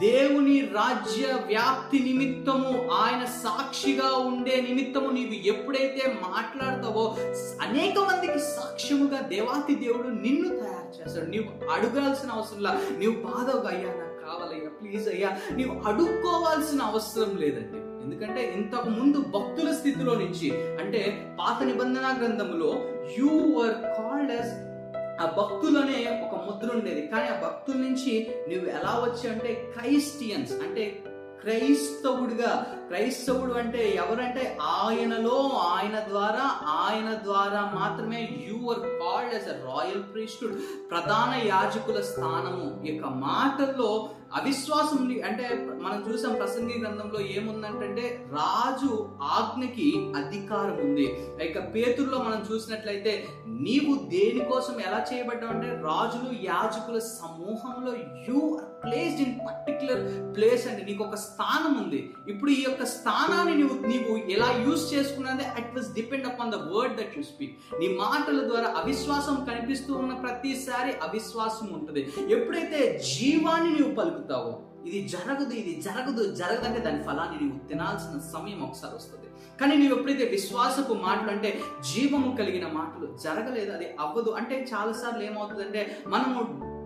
దేవుని 0.00 0.60
రాజ్య 0.60 1.26
వ్యాప్తి 1.46 1.98
నిమిత్తము 1.98 2.90
ఆయన 2.92 3.24
సాక్షిగా 3.24 4.12
ఉండే 4.26 4.60
నిమిత్తము 4.60 5.10
నీవు 5.10 5.32
ఎప్పుడైతే 5.46 6.14
మాట్లాడతావో 6.30 7.16
అనేక 7.60 7.98
మందికి 7.98 8.38
సాక్ష్యముగా 8.38 9.20
దేవాతి 9.20 9.74
దేవుడు 9.74 10.08
నిన్ను 10.08 10.48
తయారు 10.48 10.90
చేస్తాడు. 10.98 11.30
నీవు 11.30 11.70
అడగాల్సిన 11.70 12.30
అవసరం 12.30 12.62
లా. 12.62 12.80
నీవు 12.98 13.12
బాధగా 13.12 13.68
అయ్యా 13.68 13.88
నాకు 13.88 14.26
కావాలయ్యా 14.26 14.68
ప్లీజ్ 14.68 15.08
అయ్యా. 15.08 15.36
నీవు 15.56 15.82
అడుక్కోవాల్సిన 15.88 16.82
అవసరం 16.82 17.36
లేదండి. 17.36 17.78
ఎందుకంటే 18.04 18.52
ఇంతకు 18.56 18.88
ముందు 18.88 19.18
భక్తుల 19.18 19.72
స్థితిలో 19.72 20.14
నుంచి 20.14 20.50
అంటే 20.80 21.02
పాత 21.40 21.62
నిబంధన 21.62 22.18
గ్రంథములో 22.20 22.70
యు 23.18 23.30
వర్ 23.54 23.72
కాల్డ్ 23.72 24.32
అస్ 24.32 24.73
ఆ 25.20 25.24
భక్తులనే 25.26 26.20
ఒక 26.24 26.44
ముద్ర 26.44 26.76
ఉండేది. 26.76 27.06
కానీ 27.06 27.28
ఆ 27.28 27.40
భక్తుల 27.40 27.74
నుంచి 27.74 28.34
నువ్వు 28.48 28.68
ఎలా 28.68 28.90
వచ్చి 28.90 29.30
అంటే 29.30 29.72
క్రైస్టియన్స్ 29.78 30.52
అంటే 30.52 31.02
క్రైస్తవుడిగా. 31.44 32.66
క్రైస్తవుడు 32.88 33.52
అంటే 33.52 33.90
ఎవరంటే 33.90 34.58
ఆయనలో 34.62 35.36
ఆయన 35.68 36.08
ద్వారా 36.08 36.44
ఆయన 36.66 37.14
ద్వారా 37.22 37.72
మాత్రమే 37.74 38.20
you 38.48 38.70
are 38.70 38.80
called 38.80 39.34
as 39.34 39.48
a 39.48 39.56
royal 39.70 40.02
priesthood 40.14 40.54
ప్రధాన 40.90 41.46
యాజకుల 41.46 42.00
స్థానము. 42.00 42.86
యొక్క 42.86 43.06
మాటల్లో 43.06 44.10
అవిశ్వాసం 44.34 45.22
అంటే 45.24 45.46
మనం 45.82 46.04
చూసాం 46.08 46.34
ప్రసంగి 46.34 46.80
గ్రంథంలో 46.80 47.20
ఏముందంటే 47.20 48.26
రాజు 48.32 49.08
ఆజ్ఞకి 49.22 50.12
అధికారం 50.16 50.76
ఉంది. 50.76 51.06
ఇక 51.42 51.74
పేతుల్లో 51.74 52.18
మనం 52.18 52.44
చూసినట్లయితే 52.52 53.28
నీవు 53.46 53.94
దేనికోసం 54.08 54.80
ఎలా 54.80 55.06
చేయబడ్డావు 55.12 55.52
అంటే 55.52 55.68
రాజులు 55.68 56.30
యాజకుల 56.44 56.98
సమూహంలో 56.98 57.92
you 58.28 58.56
are 58.56 58.73
placed 58.84 59.22
in 59.26 59.34
particular 59.46 60.02
place 60.36 60.66
అండి. 60.70 60.82
నీకు 60.90 61.02
ఒక 61.08 61.18
స్థానం 61.26 61.72
ఉంది. 61.82 62.00
ఇప్పుడు 62.32 62.50
ఈ 62.50 62.60
యొక్క 62.66 62.84
స్థానాన్ని 62.96 63.54
నీవు 63.60 63.74
నీవు 63.92 64.12
ఎలా 64.36 64.48
use 64.66 64.84
చేసుకున్నదే 64.94 65.46
at 65.58 65.72
was 65.76 65.88
depend 65.98 66.28
upon 66.32 66.52
the 66.56 66.60
word 66.74 66.94
that 67.00 67.16
you 67.18 67.24
speak 67.32 67.56
నీ 67.80 67.88
మాటల 68.02 68.40
ద్వారా 68.50 68.70
అవిశ్వాసం 68.82 69.38
కనిపిస్తూ 69.50 69.94
ఉన్న 69.94 70.14
ప్రతిసారి 70.26 70.92
అవిశ్వాసం 71.08 71.66
ఉంటుంది. 71.78 72.04
ఎప్పుడైతే 72.36 72.80
జీవాన్ని 73.14 73.72
నీవు 73.78 73.92
పలుకుతావో 74.00 74.54
ఇది 74.88 74.98
జరగదు 75.08 75.54
ఇది 75.60 75.74
జరగదు 75.80 76.22
జరగదంటే 76.40 76.80
దాని 76.86 77.02
ఫలాన్ని 77.02 77.36
నీవు 77.42 77.58
తినాల్సిన 77.68 78.18
సమయం 78.32 78.60
ఒకసారి 78.66 78.94
వస్తుంది. 78.94 79.28
కానీ 79.60 79.74
నీవు 79.76 79.94
ఎప్పుడైతే 79.96 80.24
విశ్వాసపు 80.24 80.94
మాటలు 81.04 81.30
అంటే 81.30 81.50
జీవము 81.90 82.30
కలిగిన 82.36 82.66
మాటలు 82.78 83.06
జరగలేదు 83.24 83.72
అది 83.72 83.86
అవ్వదు 84.00 84.30
అంటే 84.30 84.56
చాలాసార్లు 84.72 85.22
ఏమవుతుందంటే 85.22 85.82
మనము 86.06 86.40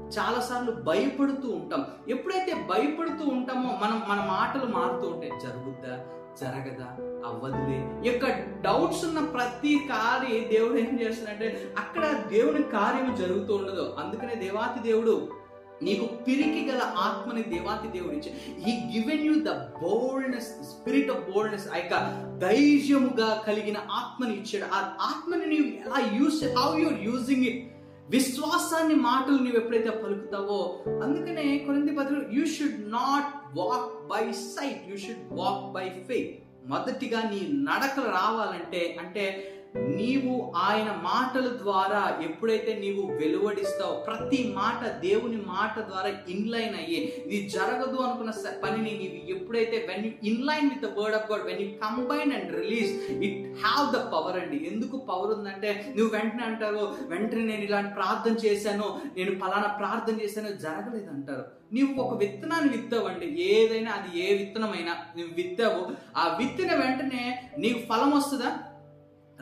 చాలాసార్లు 0.08 0.70
భయపడుతూ 0.70 1.48
ఉంటాం. 1.48 1.84
ఎప్పుడైతే 2.08 2.54
భయపడుతూ 2.54 3.24
ఉంటామో 3.24 3.78
మనం 3.82 4.02
మన 4.08 4.26
మాటలు 4.28 4.72
మారుతూ 4.72 5.08
ఉంటాయి 5.08 5.32
జరుగుద్దా? 5.40 6.04
జరగదా? 6.40 6.96
అవ్వదులే. 7.26 8.10
యొక్క 8.10 8.26
డౌట్స్ 8.60 9.04
ఉన్న 9.04 9.18
ప్రతి 9.18 9.80
కార్య 9.88 10.40
దేవుడు 10.40 10.78
ఏం 10.78 11.00
చేస్తున్నాడంటే 11.00 11.74
అక్కడ 11.78 12.06
దేవుని 12.06 12.62
కార్యం 12.62 13.14
జరుగుతూ 13.14 13.54
ఉండదు. 13.54 13.96
అందుకనే 13.98 14.34
దేవాతి 14.34 14.80
దేవుడు 14.82 15.28
నీకు 15.82 16.04
పిరికి 16.06 16.70
గల 16.70 16.82
ఆత్మని 16.82 17.42
దేవాతి 17.42 17.88
దేవుడు 17.88 18.12
ఇచ్చే 18.12 18.34
he 18.68 18.98
given 18.98 19.26
you 19.26 19.34
the 19.34 19.48
boldness 19.56 20.46
spirit 20.46 21.10
of 21.10 21.30
boldness 21.30 21.68
ఆ 21.72 21.76
యొక్క 21.76 21.94
ధైర్యముగా 22.38 23.44
కలిగిన 23.46 23.76
ఆత్మని 23.90 24.36
ఇచ్చాడు. 24.36 24.74
ఆ 24.74 24.78
ఆత్మని 25.00 25.46
నీవు 25.46 25.66
ఎలా 25.66 26.16
use 26.16 26.44
how 26.58 26.78
you're 26.78 27.00
using 27.00 27.44
it 27.44 27.77
విశ్వాసాన్ని 28.12 28.96
మాటలు 29.00 29.38
నువ్వు 29.38 29.58
ఎప్పుడైతే 29.58 29.90
పలుకుతావో 30.02 30.60
అందుకనే 31.02 31.46
కొరింది 31.58 31.92
పదులు 31.96 32.20
you 32.36 32.44
should 32.46 32.78
not 32.92 33.30
walk 33.58 33.90
by 34.12 34.22
sight 34.44 34.84
you 34.90 34.96
should 34.96 35.24
walk 35.32 35.64
by 35.72 35.84
faith 36.08 36.34
మొదటిగా 36.68 37.20
నీ 37.30 37.40
నడకలు 37.68 38.08
రావాలంటే 38.12 38.80
అంటే 39.00 39.24
నీవు 39.86 40.52
ఆయన 40.56 40.90
మాటల 41.02 41.46
ద్వారా 41.56 42.18
ఎప్పుడైతే 42.22 42.72
నీవు 42.74 43.02
వెలువడిస్తావో 43.12 43.94
ప్రతి 43.94 44.52
మాట 44.56 44.86
దేవుని 44.86 45.36
మాట 45.36 45.78
ద్వారా 45.80 46.10
ఇన్లైన్ 46.28 46.74
అయ్యి. 46.74 47.24
నీ 47.26 47.48
జరగదు 47.48 47.96
అనుకున్న 47.96 48.32
పనిని 48.64 48.90
నీవు 48.90 49.36
ఎప్పుడైతే 49.36 49.86
when 49.88 50.06
you 50.06 50.12
inline 50.22 50.70
with 50.70 50.82
the 50.82 50.98
word 50.98 51.16
of 51.16 51.30
God 51.30 51.44
when 51.46 51.60
you 51.60 51.68
combine 51.68 52.32
and 52.32 52.52
release 52.56 52.92
it 53.10 53.58
have 53.64 53.92
the 53.92 53.96
power 53.96 54.40
అండి. 54.42 54.66
ఎందుకు 54.66 54.96
పవర్ 54.98 55.38
ఉందంటే 55.38 55.94
నువ్వు 55.96 56.16
వెంటనే 56.16 56.44
అంటారు 56.44 56.96
వెంటనే 57.08 57.42
నేను 57.42 57.62
ఇలాంటి 57.62 57.94
ప్రార్థన 57.94 58.32
చేశాను 58.32 59.00
నేను 59.16 59.38
ఫలానా 59.38 59.66
ప్రార్థన 59.66 60.20
చేశాను 60.22 60.48
జరగలేదు 60.48 61.10
అంటారు 61.10 61.44
నీవు 61.72 62.02
ఒక 62.02 62.18
విత్తనాన్ని 62.18 62.76
విత్తావండి. 62.76 63.26
ఏదైనా 63.26 63.90
అది 63.90 64.20
ఏ 64.20 64.38
విత్తనమైనా 64.38 64.92
నువ్వు 65.16 65.34
విత్తావు. 65.34 65.86
ఆ 66.16 66.36
విత్తిన 66.38 66.74
వెంటనే 66.74 67.50
నీకు 67.58 67.78
ఫలం 67.78 68.10
వస్తుందా? 68.10 68.58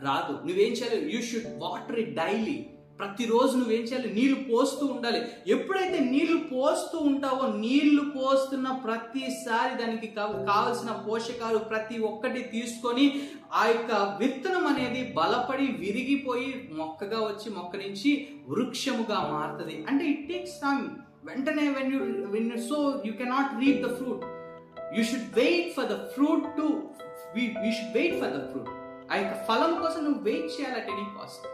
రాదు. 0.05 0.33
నువ్వేం 0.47 0.73
చేయాలి? 0.79 0.99
You 1.15 1.21
should 1.29 1.53
water 1.65 2.01
it 2.05 2.17
daily 2.23 2.57
ప్రతిరోజు 3.01 3.53
నువ్వేం 3.61 3.83
చేయాలి? 3.89 4.11
నీళ్ళు 4.19 4.37
పోస్తూ 4.51 4.85
ఉండాలి. 4.93 5.19
ఎప్పుడైతే 5.55 5.99
నీళ్ళు 6.13 6.39
పోస్తూ 6.53 6.99
ఉంటావో 7.09 7.47
నీళ్ళు 7.65 8.03
పోస్తున్న 8.15 8.69
ప్రతిసారి 8.85 9.73
దానికి 9.81 10.09
కావలసిన 10.51 10.93
పోషకాలు 11.07 11.59
ప్రతి 11.73 11.97
ఒక్కటి 12.11 12.43
తీసుకొని 12.55 13.05
ఆ 13.61 13.65
యొక్క 13.73 13.93
విత్తనం 14.21 14.65
అనేది 14.73 15.03
బలపడి 15.19 15.67
విరిగిపోయి 15.83 16.49
మొక్కగా 16.79 17.21
వచ్చి 17.27 17.51
మొక్క 17.59 17.77
నుంచి 17.85 18.13
వృక్షముగా 18.49 19.19
మారుతుంది. 19.35 19.77
అంటే 19.91 20.05
ఇట్ 20.15 20.25
టేక్స్ 20.33 20.59
టైం 20.65 20.81
వెంటనే 21.29 21.67
when 21.77 21.93
you 21.95 22.01
when 22.37 22.51
so 22.71 22.79
you 23.07 23.13
cannot 23.21 23.55
reap 23.63 23.81
the 23.87 23.91
fruit 24.01 24.25
you 24.97 25.05
should 25.11 25.31
wait 25.43 25.71
for 25.77 25.89
the 25.95 25.99
fruit 26.17 26.49
to 26.59 26.67
you 27.67 27.71
should 27.79 27.95
wait 28.01 28.19
for 28.23 28.35
the 28.39 28.43
fruit 28.51 28.73
ఆ 29.13 29.17
యొక్క 29.17 29.35
ఫలం 29.49 29.73
కోసం 29.83 30.01
నువ్వు 30.05 30.23
వెయిట్ 30.23 30.49
చేయాలి 30.55 30.77
at 30.81 30.91
any 30.91 31.07
cost 31.17 31.45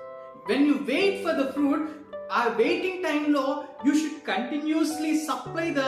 when 0.49 0.65
you 0.67 0.75
wait 0.85 1.19
for 1.25 1.37
the 1.41 1.45
fruit 1.51 1.85
ఆ 2.33 2.43
waiting 2.57 3.03
టైంలో 3.05 3.45
you 3.87 3.93
should 4.01 4.19
continuously 4.29 5.13
supply 5.29 5.67
the 5.79 5.83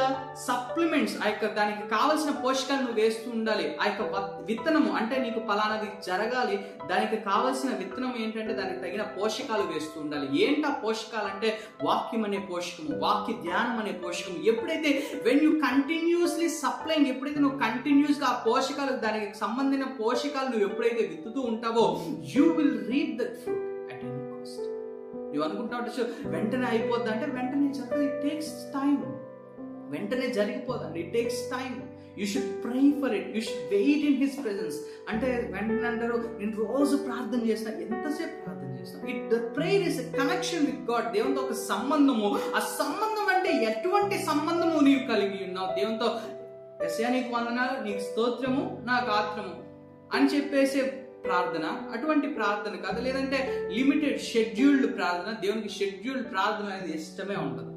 supplements 0.46 1.14
ఆ 1.22 1.26
యొక్క 1.28 1.46
దానికి 1.58 1.82
కావలసిన 1.94 2.30
పోషకాలు 2.44 2.82
నువ్వు 2.84 2.98
వేస్తూ 3.02 3.28
ఉండాలి. 3.30 3.66
ఆ 3.82 3.84
యొక్క 3.88 4.20
విత్తనము 4.48 4.90
అంటే 5.00 5.16
నీకు 5.24 5.40
ఫలానది 5.48 5.88
జరగాలి. 6.08 6.56
దానికి 6.90 7.16
కావలసిన 7.28 7.70
విత్తనం 7.82 8.14
ఏంటంటే 8.22 8.54
దానికి 8.60 8.80
తగిన 8.84 9.02
పోషకాలు 9.18 9.66
వేస్తూ 9.72 9.96
ఉండాలి. 10.00 10.26
ఏంటి 10.44 10.66
ఆ 10.70 10.74
పోషకాలు 10.84 11.28
అంటే 11.32 11.50
వాక్యం 11.84 12.24
అనే 12.28 12.40
పోషకము 12.50 12.98
వాక్య 13.04 13.34
ధ్యానం 13.46 13.76
అనే 13.82 13.92
పోషకము. 14.04 14.38
ఎప్పుడైతే 14.52 14.92
వెన్ 15.28 15.44
యూ 15.46 15.52
కంటిన్యూస్లీ 15.66 16.48
సప్లైంగ్ 16.62 17.10
ఎప్పుడైతే 17.14 17.40
నువ్వు 17.40 17.58
కంటిన్యూస్గా 17.58 18.28
ఆ 18.32 18.38
పోషకాలు 18.48 18.96
దానికి 19.06 19.38
సంబంధించిన 19.44 19.88
పోషకాలు 20.00 20.50
నువ్వు 20.54 20.66
ఎప్పుడైతే 20.70 21.02
విత్తుతూ 21.12 21.40
ఉంటావో 21.52 21.86
you 22.34 22.46
will 22.58 22.76
reap 22.92 23.14
the 23.22 23.26
fruit 23.42 23.73
నువ్వు 25.34 25.46
అనుకుంటావు 25.48 26.30
వెంటనే 26.34 26.66
అయిపోద్ది. 26.66 27.10
అంటే 27.14 27.26
వెంటనే 27.38 27.68
జరగదు 27.78 28.02
ఇట్ 28.08 28.20
టేక్స్ 28.26 28.52
టైం 28.76 28.96
వెంటనే 29.94 30.28
జరిగిపోదండి. 30.38 31.00
It 31.00 31.12
takes 31.12 31.40
time 31.54 31.72
you 32.18 32.26
should 32.26 32.50
pray 32.64 32.80
for 33.00 33.14
it 33.14 33.30
you 33.36 33.40
should 33.40 33.64
wait 33.74 34.04
in 34.10 34.16
his 34.16 34.36
presence 34.44 34.76
అంటే 35.10 35.28
వెంటనే 35.54 35.86
అంటారు 35.88 36.16
నేను 36.38 36.54
రోజు 36.64 36.96
ప్రార్థన 36.96 37.40
చేసిన 37.48 37.68
ఎంతసేపు 37.86 38.36
ప్రార్థన 38.44 38.70
చేస్తాను 38.80 39.10
it 39.14 39.26
the 39.34 39.38
prayer 39.56 39.84
is 39.88 40.00
connection 40.16 40.66
with 40.66 40.82
God 40.90 41.08
దేవునితో 41.12 41.40
ఒక 41.40 41.52
సంబంధము. 41.52 42.30
ఆ 42.56 42.62
సంబంధం 42.80 43.26
అంటే 43.36 43.50
ఎటువంటి 43.70 44.18
సంబంధము 44.24 44.80
నీవు 44.80 45.04
కలిగి 45.12 45.40
ఉన్నావు? 45.48 45.70
దేవునితో 45.80 46.08
ఎస్యా 46.84 47.08
నీకు 47.08 47.30
వందనాలు 47.36 47.76
నీకు 47.84 47.98
స్తోత్రము 47.98 48.62
నాకు 48.86 49.10
ఆత్రము 49.10 49.54
అని 50.14 50.26
చెప్పేసే 50.26 50.80
ప్రార్థన 51.24 51.66
అటువంటి 51.92 52.26
ప్రార్థన 52.26 52.76
కాదు. 52.76 53.00
లేదంటే 53.00 53.68
లిమిటెడ్ 53.72 54.20
షెడ్యూల్డ్ 54.20 54.96
ప్రార్థన 54.96 55.32
దేవునికి 55.40 55.68
షెడ్యూల్డ్ 55.68 56.32
ప్రార్థన 56.32 56.72
అనేది 56.72 56.98
ఇష్టమే 56.98 57.36
ఉండదు. 57.36 57.70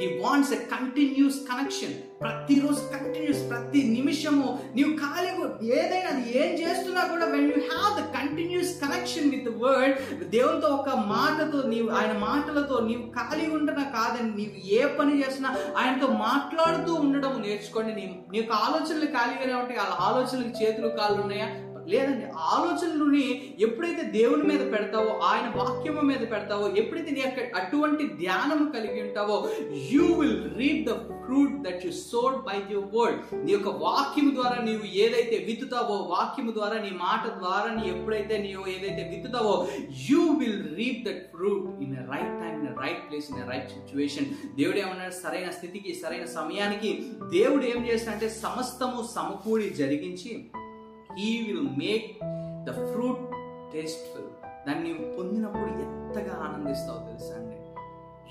He 0.00 0.06
wants 0.22 0.52
a 0.52 0.56
continuous 0.56 1.36
connection 1.36 1.94
ప్రతిరోజు 2.20 2.80
కంటిన్యూస్ 2.98 3.50
ప్రతి 3.50 3.82
నిమిషము 3.82 4.58
నీవు 4.76 4.90
ఖాళీ 4.96 5.28
ఏదైనా 5.72 6.10
అది 6.10 6.38
ఏం 6.38 6.54
చేస్తున్నా 6.54 7.04
కూడా 7.04 7.24
when 7.24 7.44
you 7.44 7.60
have 7.60 8.00
the 8.00 8.14
continuous 8.14 8.80
connection 8.80 9.30
with 9.30 9.48
word 9.48 10.28
దేవునితో 10.28 10.68
ఒక 10.68 10.88
మాటతో 10.88 11.68
నీవు 11.68 11.88
ఆయన 11.88 12.12
మాటలతో 12.12 12.80
నీవు 12.80 13.02
ఖాళీ 13.02 13.46
ఉంటున్నా 13.46 13.84
కాదని 13.84 14.30
నీవు 14.36 14.66
ఏ 14.72 14.86
పని 14.86 15.18
చేసినా 15.18 15.56
ఆయనతో 15.76 16.06
మాట్లాడుతూ 16.06 16.94
ఉండడం 16.94 17.42
నేర్చుకోండి. 17.42 17.94
నీ 17.94 18.22
నీకు 18.32 18.52
ఆలోచనలు 18.52 19.06
ఖాళీగానే 19.06 19.54
ఉంటాయి. 19.54 19.78
వాళ్ళ 19.78 19.94
ఆలోచనలకు 19.94 20.62
చేతులు 20.62 20.88
కాళ్ళు 20.88 21.20
ఉన్నాయా? 21.22 21.65
లేదండి 21.86 22.24
ఆలోచనలని 22.52 23.24
ఎప్పుడైతే 23.60 24.02
దేవుని 24.14 24.44
మీద 24.44 24.62
పెడతావో 24.72 25.10
ఆయన 25.28 25.48
వాక్యము 25.56 26.02
మీద 26.08 26.22
పెడతావో 26.32 26.66
ఎప్పుడైతే 26.76 27.10
నీ 27.10 27.22
యొక్క 27.22 27.40
అటువంటి 27.58 28.04
ధ్యానము 28.18 28.66
కలిగి 28.72 29.00
ఉంటావో 29.02 29.36
you 29.90 30.06
will 30.18 30.40
reap 30.56 30.82
the 30.88 30.94
fruit 31.20 31.54
that 31.62 31.84
you 31.86 31.92
sowed 32.02 32.36
by 32.44 32.56
your 32.68 32.90
word 32.96 33.20
నీ 33.44 33.52
యొక్క 33.52 33.72
వాక్యము 33.82 34.32
ద్వారా 34.34 34.58
నీవు 34.64 34.86
ఏదైతే 34.98 35.38
విత్తుతావో 35.46 35.96
వాక్యము 36.10 36.52
ద్వారా 36.52 36.78
నీ 36.80 36.92
మాట 37.00 37.24
ద్వారా 37.38 37.68
నీ 37.76 37.84
ఎప్పుడైతే 37.90 38.36
నీవు 38.38 38.66
ఏదైతే 38.68 39.04
విత్తుతావో 39.12 39.54
you 40.08 40.22
will 40.40 40.62
reap 40.76 41.00
that 41.06 41.22
fruit 41.32 41.66
in 41.84 41.96
right 42.10 42.34
time 42.42 42.54
in 42.60 42.76
right 42.82 43.02
place 43.08 43.30
in 43.32 43.48
right 43.50 43.70
situation 43.70 44.28
దేవుడు 44.56 44.78
ఏమన్నాడు? 44.78 45.16
సరైన 45.22 45.50
స్థితికి 45.52 45.92
సరైన 45.94 46.24
సమయానికి 46.34 46.90
దేవుడు 47.32 47.64
ఏం 47.66 47.80
చేస్తాడంటే 47.88 48.28
సమస్తము 48.40 49.00
సమకూడి 49.14 49.68
జరిగించి 49.80 50.30
he 51.18 51.42
will 51.42 51.68
make 51.78 52.08
the 52.66 52.92
fruit 52.92 53.22
tasteful 53.72 54.26
దాన్ని 54.66 54.84
నీవు 54.84 55.16
పొందినప్పుడు 55.16 55.62
ఎంతగా 55.62 56.34
ఆనందిస్తావు 56.44 57.06
తెలుసా 57.06 57.34
అండి? 57.34 57.56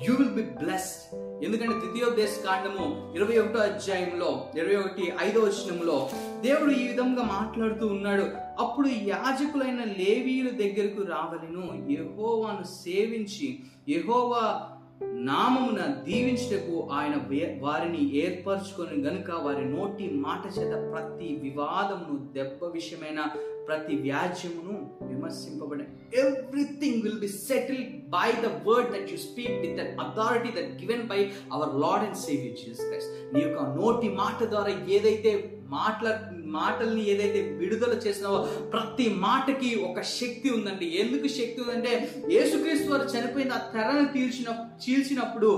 యూ 0.05 0.15
విల్ 0.15 0.29
బి 0.29 0.41
బ్లెస్డ్ 0.41 1.15
ఎందుకంటే 1.45 1.79
ద్వితీయోపదేశ 1.79 2.29
కాండము 2.45 3.13
ఇరవై 3.15 3.37
ఒకటో 3.37 3.59
అధ్యాయంలో 3.59 4.51
ఇరవై 4.55 4.75
ఒకటి 4.75 5.13
ఐదో 5.21 5.39
వచనంలో 5.39 6.09
దేవుడు 6.41 6.71
ఈ 6.71 6.87
విధంగా 6.87 7.23
మాట్లాడుతూ 7.23 7.87
ఉన్నాడు. 7.87 8.25
అప్పుడు 8.59 8.87
యాజకులైన 8.87 9.83
లేవీయుల 9.83 10.49
దగ్గరకు 10.49 11.01
రావలను. 11.03 11.91
ఎహోవాను 11.91 12.63
సేవించి 12.63 13.59
ఎహోవా 13.87 14.69
నామమున 15.01 15.81
దీవించటకు 16.05 16.75
ఆయన 16.91 17.15
వారిని 17.61 18.01
ఏర్పరచుకొని 18.17 18.97
గనుక 19.01 19.29
వారి 19.43 19.65
నోటి 19.65 20.05
మాట 20.17 20.43
చేత 20.47 20.73
ప్రతి 20.91 21.27
వివాదమును 21.41 22.15
దెబ్బ 22.33 22.69
విషయమైన 22.73 23.21
ప్రతి 23.67 23.95
వ్యాజ్యమును 23.95 24.75
విమర్శింపబడే 25.01 25.85
everything 26.19 27.01
will 27.03 27.19
be 27.19 27.27
settled 27.27 27.93
by 28.09 28.27
the 28.43 28.51
word 28.67 28.91
that 28.93 29.11
you 29.11 29.17
speak 29.17 29.57
with 29.61 29.75
that 29.77 29.93
authority 29.99 30.51
that 30.51 30.71
given 30.81 31.05
by 31.07 31.19
our 31.53 31.73
lord 31.81 32.05
and 32.05 32.19
saviour 32.25 32.57
Jesus 32.57 32.83
Christ 32.85 33.15
నీ 33.33 33.41
యొక్క 33.41 33.63
నోటి 33.81 34.09
మాట 34.15 34.43
ద్వారా 34.43 34.73
ఏదైతే 34.89 35.33
మాటల 35.69 36.07
మాటల్ని 36.55 37.03
ఏదైతే 37.03 37.39
విడుదల 37.59 37.93
చేసినావో 37.95 38.37
ప్రతి 38.71 39.09
మాటకి 39.19 39.75
ఒక 39.87 40.01
శక్తి 40.01 40.49
ఉందండి. 40.49 40.85
ఎందుకు 40.85 41.27
శక్తి 41.27 41.61
ఉందంటే 41.61 41.91
యేసుక్రీస్తు 42.31 42.91
వారు 42.91 43.03
చనిపోయిన 43.03 43.51
ఆ 43.51 43.61
తెరను 43.73 44.05
తీర్చిన 44.13 44.49
చీల్చినప్పుడు 44.83 45.49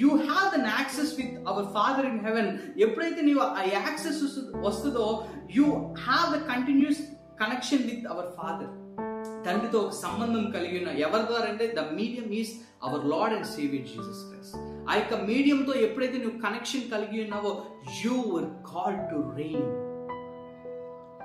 you 0.00 0.10
have 0.24 0.46
then 0.56 0.68
access 0.72 1.14
with 1.16 1.36
our 1.48 1.68
father 1.76 2.06
in 2.06 2.20
heaven 2.26 2.50
ఎప్పుడైతే 2.78 3.22
నీవు 3.22 3.40
ఆ 3.40 3.64
యాక్సెస్ 3.72 4.20
వస్తుందో 4.60 5.06
you 5.54 5.66
have 6.06 6.28
the 6.36 6.40
continuous 6.52 7.02
connection 7.40 7.86
with 7.90 8.06
our 8.06 8.30
father 8.36 8.72
తండ్రితో 9.46 9.78
ఒక 9.78 9.90
సంబంధం 9.90 10.50
కలిగి 10.50 10.78
ఉన్న 10.78 10.88
ఎవరి 10.88 11.22
ద్వారా 11.22 11.48
అంటే 11.48 11.66
the 11.68 11.80
medium 11.92 12.32
is 12.32 12.52
our 12.82 13.06
lord 13.06 13.34
and 13.34 13.46
saviour 13.46 13.88
Jesus 13.88 14.22
Christ 14.28 14.56
ఆ 14.90 14.94
యొక్క 14.94 15.14
మీడియంతో 15.14 15.72
ఎప్పుడైతే 15.74 16.18
నువ్వు 16.18 16.40
కనెక్షన్ 16.40 16.90
కలిగి 16.90 17.24
ఉన్నావో 17.24 17.64
you 18.04 18.12
were 18.12 18.46
call 18.74 18.96
to 19.10 19.36
reign 19.36 19.72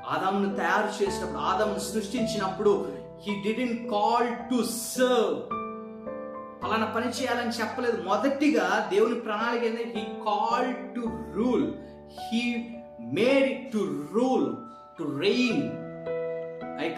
ఆదామును 0.07 0.55
తయారు 0.55 1.03
చేసినప్పుడు 1.03 1.37
ఆదామును 1.37 1.79
సృష్టించినప్పుడు 1.79 2.73
he 3.21 3.41
didn't 3.41 3.89
call 3.89 4.49
to 4.49 4.63
serve 4.63 5.37
ఫలానా 6.63 6.85
పని 6.85 7.09
చేయాలని 7.09 7.51
చెప్పలేదు. 7.51 8.03
మొదటిగా 8.03 8.87
దేవుని 8.89 9.19
ప్రణాళిక 9.19 9.63
ఏంటంటే 9.63 9.99
he 9.99 10.05
call 10.25 10.95
to 10.95 11.03
rule 11.33 11.73
he 12.17 12.55
made 13.13 13.71
to 13.73 13.77
rule 14.13 14.55
to 14.99 15.19
reign 15.19 15.63
I 16.79 16.89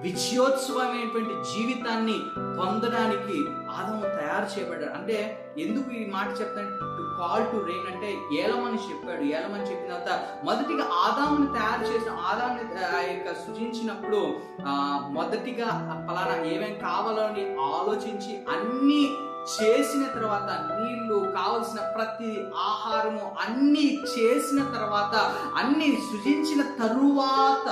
విజయోత్సవమైనటువంటి 0.00 1.34
జీవితాన్ని 1.50 2.18
పొందడానికి 2.58 3.38
ఆదము 3.70 4.00
తయారు 4.00 4.58
చేయబడ్డాడు. 4.58 4.92
అంటే 4.92 5.16
ఎందుకు 5.58 5.90
ఈ 5.90 6.10
మాట 6.10 6.40
చెప్తాను? 6.40 6.70
టు 6.78 7.02
కాల్ 7.20 7.46
టు 7.52 7.56
రెయిన్ 7.66 7.86
అంటే 7.86 8.10
ఏలమని 8.32 8.78
చెప్పాడు. 8.90 9.22
ఏలమని 9.22 9.70
చెప్పిన 9.70 9.88
తర్వాత 9.88 10.20
మొదటిగా 10.44 10.84
ఆదాముని 10.84 11.46
తయారు 11.46 11.84
చేసిన 11.84 12.10
ఆదాముని 12.10 12.84
ఆ 12.84 13.00
యొక్క 13.00 13.32
సృజించినప్పుడు 13.34 14.36
ఆ 14.66 14.74
మొదటిగా 15.10 15.66
ఫలానా 16.08 16.44
ఏమేం 16.44 16.78
కావాలో 16.78 17.22
అని 17.22 17.44
ఆలోచించి 17.60 18.38
అన్ని 18.48 19.28
చేసిన 19.48 20.06
తర్వాత 20.06 20.50
నీళ్ళు 20.80 21.32
కావలసిన 21.36 21.80
ప్రతి 21.80 22.44
ఆహారము 22.56 23.32
అన్ని 23.40 23.98
చేసిన 24.02 24.64
తర్వాత 24.64 25.14
అన్ని 25.56 25.96
సృజించిన 25.96 26.62
తరువాత 26.62 27.68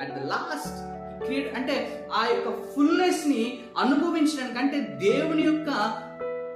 అట్ 0.00 0.14
ద 0.14 0.26
లాస్ట్ 0.26 0.99
అంటే 1.28 2.08
ఆ 2.12 2.26
యొక్క 2.26 2.72
ఫుల్నెస్ని 2.72 3.60
అనుభవించడానికి 3.78 4.58
అంటే 4.58 4.80
దేవుని 4.80 5.42
యొక్క 5.42 5.70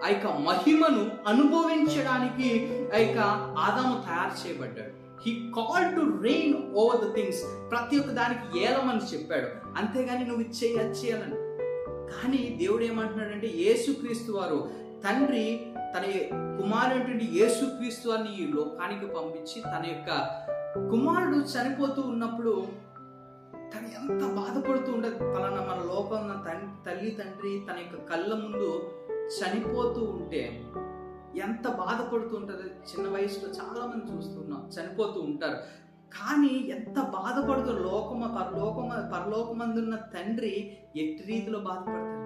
ఆ 0.05 0.09
యొక్క 0.09 0.27
మహిమను 0.27 1.11
అనుభవించడానికి 1.27 2.71
ఆ 2.95 2.99
యొక్క 2.99 3.19
ఆదాము 3.59 4.03
తయారు 4.03 4.49
చేయబడ్డాడు. 4.49 5.21
He 5.27 5.53
call 5.57 5.95
to 5.97 6.23
reign 6.23 6.55
over 6.75 7.11
the 7.11 7.15
things 7.15 7.71
ప్రతి 7.71 7.99
ఒక్క 7.99 8.11
దానికి 8.11 8.65
ఏలమని 8.65 9.15
చెప్పాడు. 9.15 9.79
అంతేగాని 9.79 10.25
నువ్వు 10.25 10.43
ఇది 10.43 10.79
అది 10.79 10.99
చేయాలని. 10.99 11.35
కానీ 12.13 12.59
దేవుడు 12.63 12.85
ఏమంటున్నాడంటే 12.85 13.53
యేసుక్రీస్తు 13.57 14.33
వారు 14.33 14.71
తండ్రి 15.05 15.61
తన 15.79 16.03
కుమారుడు 16.63 17.25
యేసుక్రీస్తు 17.25 18.09
వారిని 18.09 18.43
ఈ 18.43 18.53
లోకానికి 18.53 19.07
పంపించి 19.07 19.63
తన 19.63 19.83
యొక్క 19.87 20.11
కుమారుడు 20.91 21.37
చనిపోతూ 21.37 22.03
ఉన్నప్పుడు 22.03 22.67
తను 23.75 23.89
ఎంత 23.89 24.35
బాధపడుతూ 24.35 24.93
ఉండదు 24.93 25.19
ఫలానా 25.19 25.61
మన 25.61 25.83
లోకం 25.87 26.43
తల్లి 26.87 27.11
తండ్రి 27.11 27.67
తన 27.71 27.79
యొక్క 27.79 28.09
కళ్ళ 28.09 28.35
ముందు 28.35 28.91
చనిపోతూ 29.29 30.01
ఉంటే 30.01 30.71
ఎంత 31.37 31.69
బాధపడుతూ 31.69 32.37
ఉంటుంది 32.37 32.63
చిన్న 32.63 33.09
వయసులో 33.09 33.53
చాలా 33.53 33.87
మంది 33.87 34.17
చూస్తున్నాం 34.17 34.69
చనిపోతూ 34.69 35.21
ఉంటారు. 35.21 35.57
కానీ 36.21 36.49
ఎంత 36.49 37.01
బాధపడుతూ 37.01 37.73
లోకమ 37.73 38.27
పరలోకమ 38.27 39.11
పరలోకమందున్న 39.13 39.97
తండ్రి 39.97 40.81
ఎట్టి 40.97 41.25
రీతిలో 41.27 41.59
బాధపడతాడు? 41.59 42.21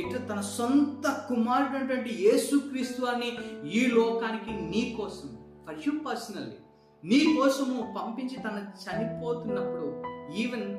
ఎట్లా 0.00 0.26
తన 0.26 0.40
సొంత 0.40 1.26
కుమారుడు 1.28 1.94
యేసుక్రీస్తు 2.10 3.02
అని 3.04 3.38
ఈ 3.68 3.86
లోకానికి 3.86 4.50
నీ 4.50 4.96
కోసం 4.98 5.28
ఫర్ 5.66 5.88
యూ 5.88 5.98
పర్సనల్లీ 6.06 6.56
నీ 7.04 7.36
కోసము 7.40 7.92
పంపించి 7.98 8.36
తన 8.36 8.66
చనిపోతున్నప్పుడు 8.82 10.19
even 10.34 10.78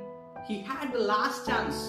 he 0.50 0.56
had 0.56 0.94
the 0.94 0.96
last 0.96 1.52
chance 1.52 1.82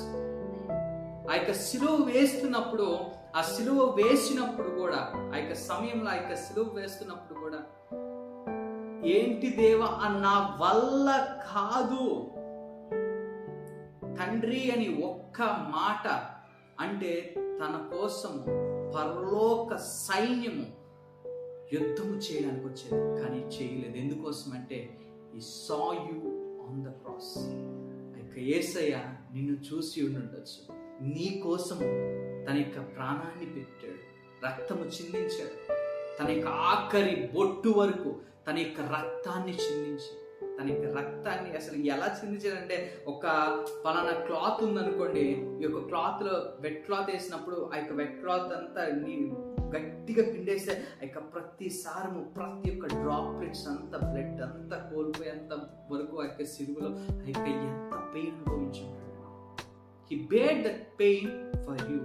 ఆ 1.31 1.35
యొక్క 1.35 1.53
సిలువ 1.53 2.05
వేస్తున్నప్పుడు 2.05 2.99
ఆ 3.37 3.43
సిలువ 3.43 3.85
వేసినప్పుడు 3.85 4.69
కూడా 4.69 5.13
ఆ 5.35 5.37
యొక్క 5.37 5.55
సమయంలో 5.55 6.11
ఆ 6.11 6.15
యొక్క 6.15 6.35
సిలువ 6.35 6.71
వేస్తున్నప్పుడు 6.75 7.41
కూడా 7.41 7.61
ఏంటి 9.05 9.51
దేవా 9.51 9.87
అన్న 9.87 10.57
వల్ల 10.61 11.39
కాదు. 11.53 12.31
తండ్రి 14.19 14.71
అని 14.71 15.03
ఒక్క 15.05 15.43
మాట 15.43 16.09
అంటే 16.81 17.35
తన 17.37 17.89
కోసం 17.93 18.45
పరలోక 18.97 19.77
సైన్యము 19.77 20.67
యుద్ధము 21.73 22.15
చేయడానికి 22.15 22.67
వచ్చేది 22.67 23.23
కానీ 23.23 23.39
చేయలేదు. 23.39 23.97
ఎందుకోసం 23.97 24.53
అంటే 24.53 24.99
he 25.35 25.41
saw 25.41 25.79
you 25.79 26.42
on 26.73 26.85
the 26.85 26.89
cross 26.89 27.39
ఏసయ్య 28.39 29.01
నిన్ను 29.35 29.53
చూసి 29.53 30.07
ఉండుండొచ్చు. 30.07 30.77
నీ 31.09 31.41
కోసము 31.45 31.81
తన 32.47 32.57
యొక్క 32.57 32.97
ప్రాణాన్ని 32.97 33.47
పెట్టాడు. 33.55 34.13
రక్తము 34.47 34.85
చిందించాడు. 34.85 35.73
తన 36.19 36.31
యొక్క 36.31 36.49
ఆఖరి 36.49 37.31
బొట్టు 37.35 37.69
వరకు 37.69 38.17
తన 38.47 38.59
యొక్క 38.59 38.81
రక్తాన్ని 38.81 39.55
చిందించాడు. 39.55 40.22
తన 40.63 40.73
యొక్క 40.73 40.89
రక్తాన్ని 40.97 41.51
అసలు 41.59 41.77
ఎలా 41.93 42.09
చిందించారంటే 42.17 42.77
ఒక 43.07 43.23
పలానా 43.85 44.13
క్లాత్ 44.27 44.61
ఉందనుకోండి 44.67 45.25
ఈ 45.55 45.63
యొక్క 45.65 45.81
క్లాత్లో 45.89 46.35
వెట్ 46.61 46.79
క్లాత్ 46.87 47.09
వేసినప్పుడు 47.11 47.57
ఆ 47.71 47.79
యొక్క 47.79 47.95
వెట్ 48.01 48.15
క్లాత్ 48.21 48.53
అంతా 48.53 48.83
నీ 48.99 49.15
గట్టిగా 49.73 50.23
పిండేస్తే 50.29 50.75
ఆ 50.93 51.03
యొక్క 51.03 51.21
ప్రతి 51.33 51.69
సారము 51.79 52.21
ప్రతి 52.37 52.71
ఒక్క 52.71 52.89
డ్రాప్లెట్స్ 52.97 53.65
అంతా 53.69 53.99
బ్లడ్ 54.05 54.43
అంతా 54.47 54.79
కోల్పోయేంత 54.91 55.53
వరకు 55.91 56.21
ఆ 56.21 56.27
యొక్క 56.27 56.47
సిరువులో 56.53 56.91
ఆ 57.17 57.27
యొక్క 57.27 57.49
ఎంత 57.65 57.97
pain 58.15 58.37
అనుభవించుంటాడు 58.37 59.11
he 60.11 60.19
bared 60.31 60.61
that 60.65 60.85
pain 61.01 61.33
for 61.67 61.83
you 61.91 61.99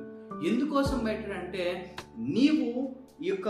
ఎందుకోసం 0.49 0.97
పెట్టాడంటే 1.05 1.65
నీవు 2.31 2.71
ఈ 3.21 3.29
యొక్క 3.29 3.49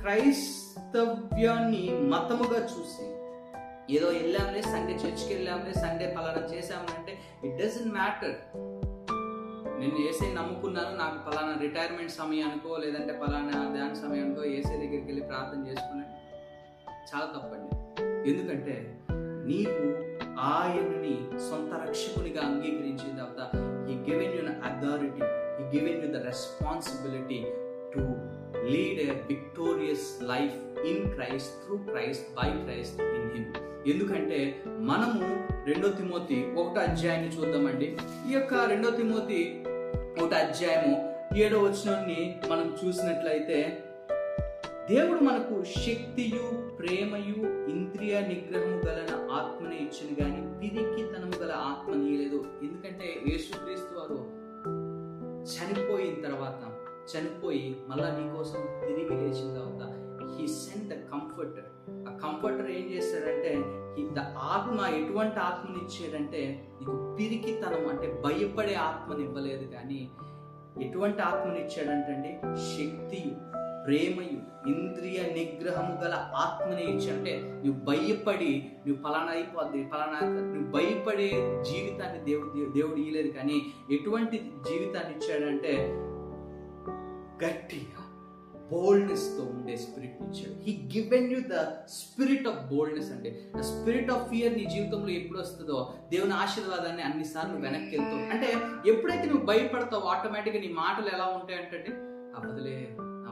క్రైస్తవ్యాన్ని 0.00 1.84
మతముగా 2.08 2.60
చూసి 2.74 3.06
ఏదో 3.90 4.08
వెళ్ళాంలే 4.08 4.62
సండే 4.62 4.92
చర్చ్కి 4.92 5.34
వెళ్ళాంలే 5.34 5.74
సండే 5.74 6.14
పలానా 6.18 6.46
చేశామంటే 6.54 7.18
ఇట్ 7.44 7.56
డజంట్ 7.56 7.92
మ్యాటర్ 7.92 8.36
నేను 9.80 10.08
ఏసై 10.08 10.34
నమ్ముకున్నాను 10.34 10.96
నాకు 10.96 11.30
పలానా 11.30 11.60
రిటైర్మెంట్ 11.60 12.12
సమయానికో 12.12 12.76
లేదంటే 12.76 13.12
పలానా 13.12 13.72
ధ్యాన 13.74 13.94
సమయానికో 13.94 14.44
ఏసై 14.44 14.76
దగ్గరికి 14.76 15.06
వెళ్ళి 15.06 15.22
ప్రార్థన 15.22 15.66
చేసుకున్నాను. 15.66 16.14
చాలా 17.10 17.26
తప్పండి. 17.26 17.70
ఎందుకంటే 18.30 18.74
నీవు 19.46 19.84
ఆయనని 20.38 21.38
సొంత 21.38 21.72
రక్షకునిగా 21.86 22.40
అంగీకరించిన 22.40 23.12
తర్వాత 23.16 23.40
he 23.90 23.94
given 24.10 24.34
you 24.34 24.42
authority 24.68 25.22
he 25.60 25.78
given 25.78 26.02
you 26.04 26.20
the 26.20 26.24
responsibility 26.24 27.40
to 27.94 28.02
lead 28.64 29.00
a 29.00 29.14
victorious 29.26 30.22
life 30.22 30.86
in 30.86 31.12
Christ 31.12 31.64
through 31.64 31.76
Christ 31.76 32.34
by 32.34 32.50
Christ 32.50 33.00
in 33.02 33.30
him 33.30 33.52
ఎందుకంటే 33.86 34.62
మనము 34.78 35.20
రెండో 35.66 35.88
తిమోతి 35.88 36.52
ఒకటో 36.56 36.80
అధ్యాయాన్ని 36.80 37.28
చూద్దామండి. 37.28 37.96
ఈ 38.28 38.32
యొక్క 38.32 38.54
రెండో 38.54 38.90
తిమోతి 38.90 39.62
ఒకటో 40.20 40.36
అధ్యాయము 40.36 40.94
ఏడో 41.36 41.58
వచనాన్ని 41.58 42.40
మనం 42.50 42.76
చూసినట్లయితే 42.84 43.84
దేవుడు 44.88 45.20
మనకు 45.20 45.64
శక్తియు 45.64 46.76
ప్రేమయు 46.76 47.68
ఇంద్రియ 47.70 48.20
నిగ్రహము 48.20 48.78
గలన 48.86 49.28
ఆత్మనే 49.32 49.76
ఇచ్చిన 49.76 50.10
గాని 50.20 50.40
పిరికితనము 50.60 51.42
గల 51.42 51.50
ఆత్మ 51.50 51.94
నీయలేదు. 51.94 52.44
ఎందుకంటే 52.62 53.20
యేసుక్రీస్తు 53.28 53.94
వారు 53.98 54.20
చనిపోయిన 55.50 56.26
తర్వాత 56.26 56.77
చనిపోయి 57.10 57.66
మళ్ళా 57.88 58.08
నీ 58.10 58.24
కోసం 58.36 58.62
తిరిగి 58.80 59.16
లేచిన 59.20 59.48
తర్వాత 59.54 59.84
హీ 60.32 60.46
సెంట్ 60.56 60.88
ద 60.88 60.96
కంఫర్టర్ 61.12 61.68
ఆ 62.08 62.12
కంఫర్టర్ 62.24 62.70
ఏం 62.70 62.86
చేస్తాడంటే 62.92 63.52
ద 64.14 64.22
ఆత్మ 64.48 64.80
ఎటువంటి 64.94 65.38
ఆత్మని 65.40 65.78
ఇచ్చాడంటే 65.84 66.42
నీకు 66.78 66.96
పిరికితనం 67.18 67.84
అంటే 67.88 68.08
భయపడే 68.24 68.74
ఆత్మని 68.84 69.22
ఇవ్వలేదు 69.22 69.66
కానీ 69.74 70.00
ఎటువంటి 70.82 71.20
ఆత్మని 71.22 71.60
ఇచ్చాడంటే 71.60 72.12
అండి 72.12 72.32
శక్తియు 72.68 73.32
ప్రేమయు 73.84 74.38
ఇంద్రియ 74.70 75.20
నిగ్రహము 75.34 75.94
గల 76.00 76.14
ఆత్మని 76.36 76.82
ఇచ్చాడంటే 76.84 77.34
నువ్వు 77.62 77.78
భయపడి 77.84 78.50
నువ్వు 78.86 78.98
ఫలానా 79.02 79.32
అయిపోద్ది 79.32 79.80
ఫలానా 79.92 80.20
నువ్వు 80.48 80.66
భయపడే 80.70 81.30
జీవితాన్ని 81.70 82.20
దేవుడు 82.24 82.66
దేవుడు 82.72 82.98
ఇయ్యలేదు 83.00 83.30
కానీ 83.30 83.58
ఎటువంటి 83.90 84.38
జీవితాన్ని 84.68 85.14
ఇచ్చాడంటే 85.16 85.74
గట్టిగా 87.44 88.02
బోల్డ్నెస్తో 88.72 89.42
ఉండే 89.42 89.76
స్పిరిట్ 89.76 90.16
ఇచ్చాడు. 90.22 90.54
He 90.62 90.72
given 90.96 91.32
you 91.32 91.38
the 91.52 91.58
spirit 91.88 92.48
of 92.48 92.58
boldness 92.74 93.10
అంటే 93.10 93.30
ద 93.58 93.60
స్పిరిట్ 93.60 94.10
ఆఫ్ 94.10 94.28
ఫియర్ 94.28 94.56
నీ 94.56 94.64
జీవితంలో 94.64 95.08
ఎప్పుడు 95.08 95.38
వస్తుందో 95.38 95.94
దేవుని 96.10 96.32
ఆశీర్వాదాన్ని 96.32 97.02
అన్నిసార్లు 97.02 97.56
వెనక్కి 97.56 97.96
వెళ్తావు. 97.96 98.22
అంటే 98.30 98.48
ఎప్పుడైతే 98.90 99.26
నువ్వు 99.26 99.46
భయపడతావు 99.46 100.02
ఆటోమేటిక్గా 100.02 100.60
నీ 100.60 100.68
మాటలు 100.72 101.10
ఎలా 101.14 101.26
ఉంటాయి 101.26 101.58
అంటే 101.58 101.92
అవ్వదులే 102.36 102.76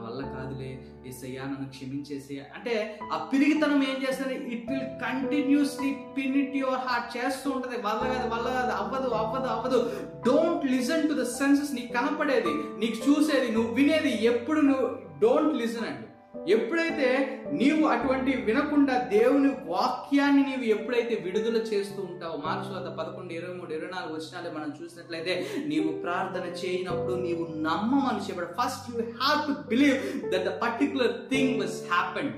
వల్ల 0.07 0.21
కాదులే 0.27 0.69
ఏసయ్యా 1.07 1.43
నన్ను 1.43 1.67
క్షమించేసే. 1.69 2.35
అంటే 2.55 2.73
ఆ 3.13 3.17
పిరిగితనం 3.33 3.83
ఏం 3.83 3.97
చేస్తుంది? 4.03 4.35
It 4.55 4.65
will 4.71 4.87
continuously 5.05 5.89
pin 6.17 6.35
it 6.35 6.55
your 6.55 6.79
heart 6.87 7.09
చేస్తూ 7.17 7.51
ఉంటది. 7.51 7.77
వల్ల 7.81 8.01
కాదు 8.13 8.27
వల్ల 8.35 8.47
కాదు 8.49 8.71
అవ్వదు 8.71 9.09
అవ్వదు 9.21 9.47
అవ్వదు. 9.47 9.79
Don't 10.27 10.65
listen 10.71 11.07
to 11.09 11.13
the 11.13 11.25
senses 11.39 11.73
నీకు 11.73 11.93
కనపడేది 11.93 12.53
నీకు 12.77 12.97
చూసేది 13.07 13.51
నువ్వు 13.51 13.73
వినేది 13.73 14.13
ఎప్పుడు 14.31 14.61
నువ్వు 14.61 14.87
డోంట్ 15.19 15.55
లిసన్ 15.61 15.87
అండి 15.87 16.06
ఎప్పుడైతే 16.47 17.07
నీవు 17.51 17.87
అటువంటి 17.87 18.37
వినకుండా 18.37 18.97
దేవుని 18.97 19.51
వాక్యాన్ని 19.65 20.43
నీవు 20.43 20.63
ఎప్పుడైతే 20.63 21.15
విడుదల 21.15 21.57
చేస్తూ 21.57 22.01
ఉంటావో 22.01 22.37
మార్క్స్ 22.45 22.71
వద్ద 22.71 22.87
పదకొండు 22.87 23.33
ఇరవై 23.33 23.53
మూడు 23.53 23.73
ఇరవై 23.73 23.91
నాలుగు 23.91 24.13
వచ్చినాలే 24.13 24.51
మనం 24.51 24.73
చూసినట్లయితే 24.83 25.47
నీవు 25.65 25.87
ప్రార్థన 25.87 26.43
చేయనప్పుడు 26.43 27.13
నీవు 27.13 27.43
నమ్మమని 27.43 28.23
చెప్పాడు. 28.27 28.47
First 28.61 28.91
you 28.91 29.11
have 29.11 29.47
to 29.47 29.67
believe 29.67 30.31
that 30.31 30.43
the 30.43 30.47
particular 30.47 31.29
thing 31.29 31.61
was 31.61 31.83
happened 31.91 32.33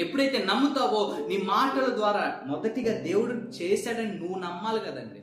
ఎప్పుడైతే 0.00 0.38
నమ్ముతావో 0.38 1.16
నీ 1.28 1.36
మాటల 1.36 1.94
ద్వారా 1.94 2.40
మొదటిగా 2.46 2.98
దేవుడు 2.98 3.32
చేశాడని 3.32 4.14
నువ్వు 4.14 4.38
నమ్మాలి 4.38 4.80
కదండి. 4.80 5.20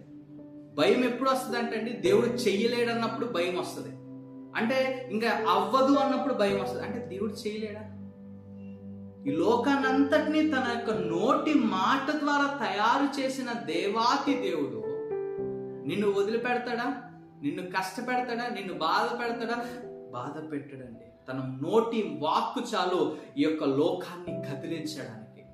భయం 0.75 1.03
ఎప్పుడు 1.05 1.29
వస్తుంది 1.29 1.57
అంటే 1.57 1.77
అండి 1.77 1.91
దేవుడు 1.91 2.25
చెయ్యలేడన్నప్పుడు 2.25 3.25
భయం 3.25 3.57
వస్తుంది. 3.57 3.89
అంటే 4.55 5.09
ఇంకా 5.11 5.45
అవ్వదు 5.49 5.93
అన్నప్పుడు 5.93 6.33
భయం 6.33 6.63
వస్తుంది. 6.63 6.83
అంటే 6.83 7.05
దేవుడు 7.05 7.33
చేయలేడా? 7.33 7.95
ఈ 9.27 9.31
లోకాన్నంతటినీ 9.31 10.49
తన 10.49 10.65
యొక్క 10.69 10.89
నోటి 10.89 11.53
మాట 11.53 12.11
ద్వారా 12.11 12.59
తయారు 12.65 13.19
చేసిన 13.19 13.53
దేవాతి 13.53 14.33
దేవుడు 14.33 14.83
నిన్ను 15.87 16.11
వదిలిపెడతాడా? 16.11 17.03
నిన్ను 17.41 17.63
కష్టపెడతాడా? 17.63 18.47
నిన్ను 18.47 18.73
బాధ 18.73 19.19
పెడతాడా? 19.19 19.65
బాధ 20.11 20.51
పెట్టడండి. 20.51 21.31
తన 21.31 21.59
నోటి 21.63 22.17
వాక్కు 22.19 22.75
చాలు 22.75 23.17
ఈ 23.37 23.41
యొక్క 23.41 23.63
లోకాన్ని 23.63 24.43
కదిలించడానికి. 24.49 25.45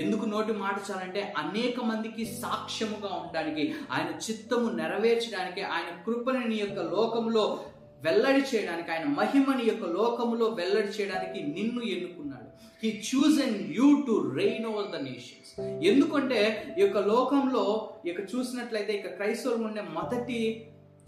ఎందుకు 0.00 0.24
నోటి 0.24 0.52
మాట 0.52 0.76
చాలంటే 0.90 1.34
అనేక 1.36 1.80
మందికి 1.80 2.24
సాక్ష్యముగా 2.24 3.14
ఉండడానికి 3.14 3.74
ఆయన 3.92 4.08
చిత్తము 4.08 4.70
నెరవేర్చడానికి 4.70 5.62
ఆయన 5.62 6.02
కృపని 6.06 6.48
నీ 6.48 6.54
యొక్క 6.54 6.80
లోకంలో 6.80 7.60
వెల్లడి 8.02 8.56
చేయడానికి 8.56 8.92
ఆయన 8.92 9.04
మహిమని 9.04 9.64
యొక్క 9.64 9.84
లోకంలో 9.84 10.46
వెల్లడి 10.46 10.88
చేయడానికి 10.88 11.42
నిన్ను 11.42 11.82
ఎన్నుకున్నాడు. 11.82 12.41
He 12.82 12.90
choose 13.08 13.42
and 13.42 13.60
you 13.72 14.02
to 14.06 14.34
reign 14.36 14.66
over 14.66 14.88
the 14.90 15.00
nations 15.02 15.50
ఎందుకంటే 15.84 16.40
ఈ 16.78 16.82
యొక్క 16.82 16.98
లోకంలో 17.08 17.64
ఇక 18.06 18.20
చూసినట్లయితే 18.34 18.92
ఇక 18.92 19.06
క్రైస్తవులు 19.08 19.64
ఉండే 19.64 19.82
మొదటి 19.82 20.38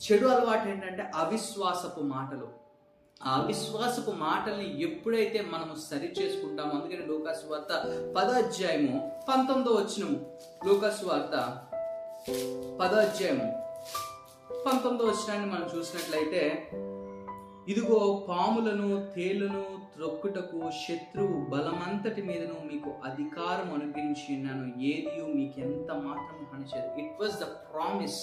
చెడు 0.00 0.26
అలవాటు 0.26 0.68
ఏంటంటే 0.68 1.11
అవిశ్వాసపు 1.14 2.00
మాటలు. 2.00 2.46
ఆ 3.20 3.33
అవిశ్వాసపు 3.35 4.11
మాటల్ని 4.11 4.83
ఎప్పుడైతే 4.83 5.40
మనము 5.40 5.74
సరి 5.74 6.09
చేసుకుంటామో 6.20 6.70
అందుకని 6.70 7.07
లోకాసు 7.07 7.46
వార్త 7.46 7.72
పదాధ్యాయము 8.16 8.96
పంతొమ్మిదో 9.28 9.72
వచ్చినము 9.72 10.18
లోకాసు 10.66 11.07
వార్త 11.07 11.35
పదాధ్యాయము 12.80 13.48
పంతొమ్మిదో 14.66 15.04
వచ్చినాన్ని 15.04 15.50
మనం 15.50 15.66
చూసినట్లయితే 15.78 16.42
ఇదిగో 17.68 18.24
పాములను 18.29 18.88
తేళ్ళను 19.14 19.62
త్రొక్కుటకు 19.94 20.70
శత్రువు 20.70 21.37
బలమంతటి 21.44 22.22
మీదను 22.22 22.57
మీకు 22.72 22.90
అధికారం 23.05 23.74
అనుగ్రహించి 23.74 24.37
ఉన్నాను 24.37 24.66
ఏది 24.83 25.35
మీకు 25.35 25.61
ఎంత 25.61 25.90
మాత్రం 25.92 26.40
హనిచేది. 26.55 27.03
It 27.03 27.22
was 27.22 27.37
the 27.40 27.48
promise 27.72 28.18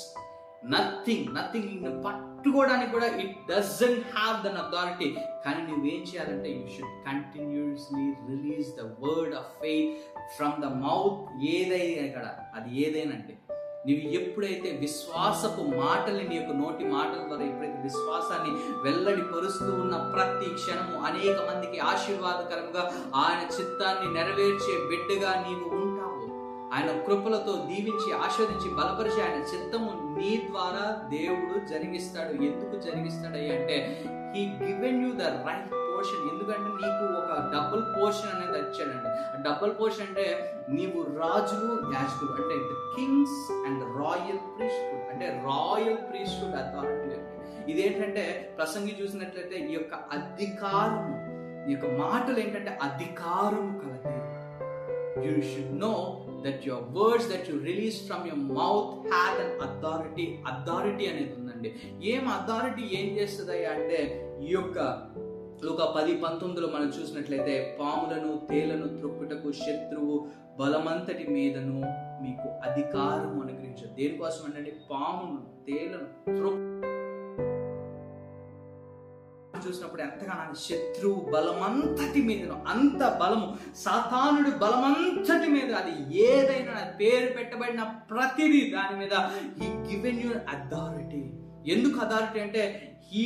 nothing 0.66 1.36
nothing 1.36 2.04
పట్టుకోవడానికి 2.06 2.92
కూడా 2.92 3.06
it 3.06 3.36
doesn't 3.50 4.06
have 4.18 4.44
than 4.44 4.58
authority 4.58 5.10
కానీ 5.46 5.62
నువ్వేం 5.72 6.02
చేయాలంటే 6.02 6.50
you 6.50 6.68
should 6.68 6.96
continuously 7.06 8.06
release 8.30 8.70
the 8.76 8.86
word 9.06 9.36
of 9.36 9.62
faith 9.62 9.96
from 10.38 10.62
the 10.62 10.66
mouth 10.66 11.44
ఏదైనా 11.44 12.06
ఇక్కడ 12.06 12.26
అది 12.56 13.02
అంటే 13.06 13.36
నీవు 13.86 14.10
ఎప్పుడైతే 14.10 14.72
విశ్వాసపు 14.72 15.62
మాటల్ని 15.62 16.28
నీ 16.28 16.36
యొక్క 16.36 16.52
నోటి 16.52 16.84
మాటల 16.86 17.22
ద్వారా 17.28 17.46
ఎప్పుడైతే 17.46 17.80
విశ్వాసాన్ని 17.84 18.52
వెల్లడి 18.84 19.22
పరుస్తూ 19.22 19.72
ఉన్న 19.74 19.96
ప్రతి 20.14 20.50
క్షణము 20.54 21.06
అనేక 21.06 21.38
మందికి 21.50 21.80
ఆశీర్వాదకరంగా 21.80 22.84
ఆయన 23.16 23.42
చిత్తాన్ని 23.60 24.14
నెరవేర్చే 24.14 24.76
బిడ్డగా 24.90 25.32
నీవు 25.48 25.66
ఉంటావు. 25.76 26.20
ఆయన 26.74 27.02
కృపలతో 27.02 27.54
దీవించి 27.70 28.12
ఆస్వాదించి 28.14 28.70
బలపరిచి 28.70 29.22
ఆయన 29.22 29.40
చిత్తము 29.42 30.20
నీ 30.20 30.48
ద్వారా 30.50 30.86
దేవుడు 31.10 31.66
జరిగిస్తాడు. 31.66 32.44
ఎందుకు 32.44 32.76
జరిగిస్తాడు 32.80 33.38
అంటే 33.38 33.78
he 34.36 34.44
given 34.62 35.04
you 35.04 35.12
the 35.12 35.22
right 35.22 35.74
portion 36.02 36.30
ఎందుకంటే 36.30 36.70
నీకు 36.84 37.06
ఒక 37.20 37.32
డబుల్ 37.54 37.84
పోర్షన్ 37.96 38.32
అనేది 38.36 38.56
వచ్చాడండి. 38.60 39.10
డబుల్ 39.48 39.74
పోర్షన్ 39.80 40.08
అంటే 40.08 40.26
నీవు 40.70 41.00
రాజులు 41.20 41.68
యాజకులు 41.96 42.32
అంటే 42.42 42.56
the 42.70 42.78
kings 42.96 43.36
and 43.68 43.84
royal 44.00 44.40
priesthood 44.56 45.04
అంటే 45.12 45.28
రాయల్ 45.48 46.00
ప్రీస్టుడ్ 46.08 46.56
అథారిటీ 46.62 47.20
ఇదేంటంటే 47.72 48.24
ప్రసంగి 48.58 48.94
చూసినట్లయితే 49.02 49.58
ఈ 49.70 49.74
యొక్క 49.74 49.94
అధికారం 50.18 51.06
ఈ 51.68 51.72
యొక్క 51.76 51.90
మాటలు 52.02 52.38
ఏంటంటే 52.40 52.72
అధికారం 52.88 53.68
కలది. 53.82 54.18
You 55.28 55.36
should 55.52 55.78
know 55.86 55.94
that 56.48 56.68
your 56.70 56.84
words 56.98 57.30
that 57.34 57.48
you 57.52 57.58
release 57.72 58.00
from 58.08 58.26
your 58.32 58.46
mouth 58.60 58.92
had 59.14 59.40
an 59.46 59.56
authority 59.70 60.28
authority 60.54 61.08
అనేది 61.14 61.34
ఉందండి. 61.40 61.72
ఏం 62.14 62.26
అథారిటీ 62.40 62.86
ఏం 63.02 63.10
చేస్తుంది 63.20 63.66
అంటే 63.76 64.02
ఈ 64.48 64.52
యొక్క 64.60 64.80
ఒక 65.64 65.84
పది 65.96 66.14
పంతొమ్మిదిలో 66.18 66.68
మనం 66.68 66.88
చూసినట్లయితే 66.90 67.56
పాములను 67.80 68.30
తేలను 68.50 68.86
త్రొక్కుటకు 68.96 69.50
శత్రువు 69.58 70.16
బలమంతటి 70.60 71.26
మీదను 71.30 71.76
మీకు 72.22 72.48
అధికారం 72.64 73.34
అనుగ్రహించదు 73.36 73.94
దేనికోసం 73.96 74.46
అంటే 74.50 74.74
పామును 74.90 75.42
తేలను 75.68 76.08
త్రొక్కు 76.30 76.68
చూసినప్పుడు 79.64 80.02
ఎంతగానో 80.02 80.56
శత్రువు 80.62 81.20
బలమంతటి 81.32 82.22
మీదను 82.22 82.56
అంత 82.68 83.02
బలము 83.20 83.48
సాతానుడి 83.76 84.54
బలమంతటి 84.64 85.50
మీద 85.52 85.72
అది 85.76 85.94
ఏదైనా 86.24 86.76
పేరు 87.00 87.30
పెట్టబడిన 87.38 87.84
ప్రతిదీ 88.12 88.64
దాని 88.72 88.98
మీద 88.98 89.14
ఈ 89.62 89.70
గివెన్ 89.88 90.22
యూ 90.24 90.32
అథారిటీ 90.56 91.24
ఎందుకు 91.74 92.00
అథారిటీ 92.00 92.40
అంటే 92.40 92.64
హీ 93.08 93.26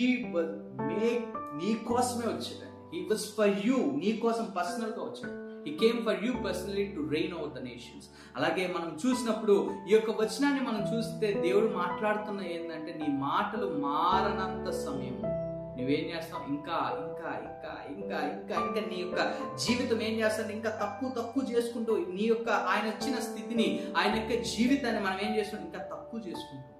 మేక్ 0.90 1.35
నీ 1.56 1.72
కోసమే 1.88 2.28
వచ్చాడు 2.28 2.64
హీ 2.94 3.02
వాస్ 3.10 3.26
ఫర్ 3.38 3.56
యూ 3.66 3.78
నీ 3.96 4.12
కోసం 4.18 4.46
పర్సనల్గా 4.58 5.04
వచ్చాడు 5.04 5.34
he 5.66 5.72
came 5.78 6.00
for 6.06 6.20
you 6.26 6.32
personally 6.46 6.84
to 6.96 7.02
reign 7.12 7.34
over 7.34 7.54
the 7.54 7.62
nations 7.64 8.08
అలాగే 8.36 8.68
మనం 8.68 8.90
చూసినప్పుడు 9.04 9.56
ఈ 9.90 9.94
యొక్క 9.94 10.12
వచనాన్ని 10.20 10.62
మనం 10.62 10.82
చూస్తే 10.92 11.28
దేవుడు 11.42 11.70
మాట్లాడుతున్న 11.78 12.42
ఏంటంటే 12.52 12.94
నీ 13.00 13.08
మాటలు 13.22 13.68
మారనంత 13.86 14.68
సమయం. 14.82 15.18
నువ్వేం 15.78 16.04
చేస్తావు? 16.12 16.44
ఇంకా 16.50 16.76
ఇంకా 17.02 17.30
ఇంకా 17.46 17.72
ఇంకా 17.94 18.20
ఇంకా 18.34 18.56
ఇంకా 18.66 18.82
నీ 18.92 18.98
యొక్క 19.00 19.22
జీవితం 19.64 20.00
ఏం 20.02 20.16
చేస్తాను 20.20 20.52
ఇంకా 20.52 20.72
తక్కువ 20.82 21.10
తక్కువ 21.18 21.44
చేసుకుంటూ 21.50 21.94
నీ 22.14 22.26
యొక్క 22.26 22.50
ఆయన 22.72 22.86
వచ్చిన 22.90 23.18
స్థితిని 23.28 23.68
ఆయన 23.98 24.14
యొక్క 24.16 24.36
జీవితాన్ని 24.52 25.02
మనం 25.08 25.20
ఏం 25.20 25.34
చేస్తాం? 25.40 25.62
ఇంకా 25.66 25.82
తక్కువ 25.92 26.20
చేసుకుంటాం 26.28 26.72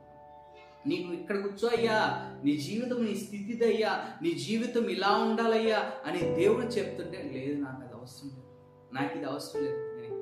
నీకు 0.88 1.14
ఇక్కడ 1.14 1.42
కూర్చో 1.42 1.70
అయ్యా. 1.70 2.32
నీ 2.44 2.58
జీవితం 2.58 3.06
నీ 3.06 3.16
స్థితిదయ్యా 3.16 4.06
నీ 4.22 4.32
జీవితం 4.32 4.90
ఇలా 4.90 5.12
ఉండాలయ్యా 5.12 5.92
అని 6.06 6.20
దేవుడు 6.20 6.66
చెప్తుంటే 6.66 7.32
లేదు 7.34 7.62
నాకు 7.62 7.84
అది 7.84 7.94
అవసరం 7.94 8.30
లేదు. 8.30 8.44
నాకు 8.94 9.18
ఇది 9.18 9.26
అవసరం 9.26 9.64
లేదు. 9.64 9.76
నేను 9.76 10.16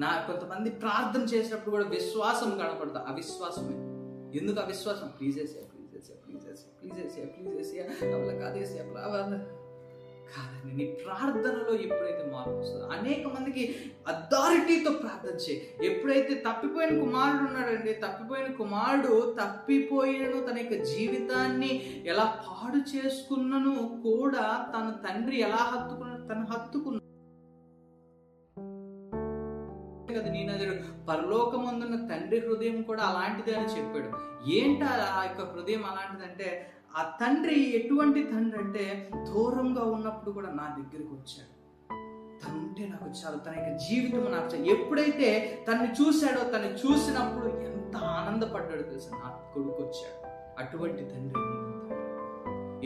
నా 0.00 0.24
కొంతమంది 0.26 0.70
ప్రార్థన 0.70 1.22
చేసినప్పుడు 1.34 1.70
కూడా 1.70 1.84
విశ్వాసం 1.84 2.58
కనపడదు. 2.58 2.98
అవిశ్వాసమే. 2.98 3.92
ఎందుకు 4.38 4.60
అవిశ్వాసం? 4.60 5.12
ప్లీజ్ 5.20 5.38
చేసే 5.38 5.60
ప్లీజ్ 5.60 5.96
చేసే 5.96 6.14
ప్లీజ్ 6.14 6.48
చేసే 6.48 6.66
ప్లీజ్ 6.82 7.06
చేసే 7.06 7.20
ప్లీజ్ 7.24 7.58
చేసే 7.58 8.38
కాదేసే 8.38 8.78
అలా 8.78 9.61
కాదండి. 10.36 10.76
నీ 10.76 10.84
ప్రార్థనలో 10.92 11.72
ఎప్పుడైతే 11.76 12.24
మార్పు 12.32 12.50
వస్తుందో 12.50 12.86
అనేక 12.86 13.26
మందికి 13.26 13.76
అథారిటీతో 14.08 14.92
ప్రార్థన 14.92 15.34
చేయి. 15.36 15.58
ఎప్పుడైతే 15.82 16.34
తప్పిపోయిన 16.34 17.00
కుమారుడు 17.00 17.42
ఉన్నాడండి 17.48 17.92
తప్పిపోయిన 17.92 18.52
కుమారుడు 18.52 19.36
తప్పిపోయినను 19.42 20.40
తన 20.46 20.58
యొక్క 20.58 20.84
జీవితాన్ని 20.84 21.70
ఎలా 22.06 22.38
పాడు 22.48 22.96
చేసుకున్నను 22.96 24.02
కూడా 24.04 24.66
తన 24.74 24.88
తండ్రి 25.06 25.40
ఎలా 25.40 25.62
హత్తుకున్నాడు 25.72 26.26
తను 26.26 26.46
హత్తుకున్నాడు 26.52 26.98
కదా 30.12 30.30
నీనదుడు 30.30 30.74
పరలోకమందున్న 31.08 31.96
తండ్రి 32.08 32.38
హృదయం 32.38 32.82
కూడా 32.82 33.02
అలాంటిదే 33.02 33.52
అని 33.58 33.68
చెప్పాడు. 33.68 34.08
ఏంట 34.50 34.82
ఆ 34.84 35.22
యొక్క 35.24 35.52
హృదయం 35.52 35.84
అలాంటిదంటే 35.84 36.48
ఆ 36.98 37.12
తండ్రి 37.20 37.76
ఎటువంటి 37.76 38.22
తండ్రి 38.22 38.62
అంటే 38.62 39.10
దూరంగా 39.14 39.84
ఉన్నప్పుడు 39.84 40.30
కూడా 40.30 40.46
నా 40.46 40.76
దగ్గరికి 40.78 41.14
వచ్చాడు. 41.14 41.52
తనుంటే 42.44 42.88
నాకు 42.88 43.04
చాలు 43.04 43.38
తన 43.38 43.52
యొక్క 43.56 43.76
జీవితం 43.76 44.32
నాకు 44.32 44.54
చాలు. 44.54 44.64
ఎప్పుడైతే 44.64 45.58
తన్ని 45.68 45.88
చూశాడో 45.88 46.50
తను 46.50 46.66
చూసినప్పుడు 46.66 47.46
ఎంత 47.46 47.96
ఆనందపడ్డాడు 47.96 48.82
తెలుసు? 48.82 49.10
నా 49.12 49.38
కొడుకు 49.54 49.82
వచ్చాడు. 49.82 50.26
అటువంటి 50.58 51.04
తండ్రి 51.04 51.72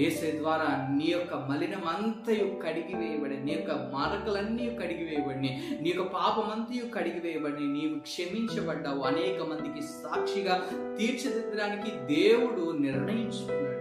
ఏసే 0.05 0.31
ద్వారా 0.39 0.89
నీ 0.99 1.07
యొక్క 1.07 1.35
మలినం 1.35 1.89
అంతయు 1.89 2.61
కడిగి 2.67 2.95
వేయబడి 2.95 3.45
నీ 3.45 3.53
యొక్క 3.53 3.71
మరకలన్నీ 3.71 4.79
కడిగి 4.83 5.05
వేయబడి 5.05 5.41
నీ 5.81 5.93
యొక్క 5.97 6.13
పాపం 6.13 6.51
అంతయు 6.51 6.91
కడిగి 6.95 7.21
వేయబడి 7.21 7.67
నీవు 7.67 8.01
క్షమించబడ్డావు. 8.01 9.01
అనేక 9.01 9.43
మందికి 9.43 9.87
సాక్షిగా 9.87 10.55
తీర్చిదిద్దడానికి 10.99 12.15
దేవుడు 12.15 12.79
నిర్ణయించుకున్నాడు. 12.79 13.76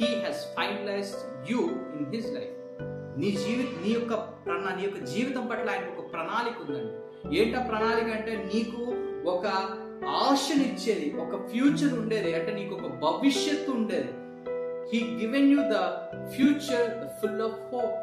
He 0.00 0.08
has 0.14 0.42
finalized 0.56 1.50
you 1.50 1.60
in 1.98 2.08
his 2.14 2.30
life 2.34 2.54
నీ 3.20 3.30
జీవిత 3.30 3.70
నీ 3.84 3.90
యొక్క 3.90 4.14
ప్రణా 4.44 4.70
నీ 4.76 4.82
యొక్క 4.82 4.98
జీవితం 5.04 5.46
పట్ల 5.46 5.70
ఆయన 5.70 5.86
ఒక 5.98 6.12
ప్రణాళిక 6.12 6.58
ఉందండి. 6.64 6.92
ఏంట 7.38 7.54
ప్రణాళిక 7.68 8.08
అంటే 8.16 8.32
నీకు 8.54 8.80
ఒక 9.30 9.46
ఆశనిచ్చేది 10.08 11.06
ఒక 11.20 11.36
ఫ్యూచర్ 11.48 11.94
ఉండేది 11.98 12.34
అంటే 12.34 12.52
నీకు 12.52 12.74
ఒక 12.74 12.88
భవిష్యత్తు 13.04 13.70
ఉండేది. 13.70 14.12
He 14.92 15.00
given 15.20 15.50
you 15.52 15.62
the 15.72 15.78
future 16.34 16.86
full 17.20 17.42
of 17.42 17.58
hope 17.72 17.96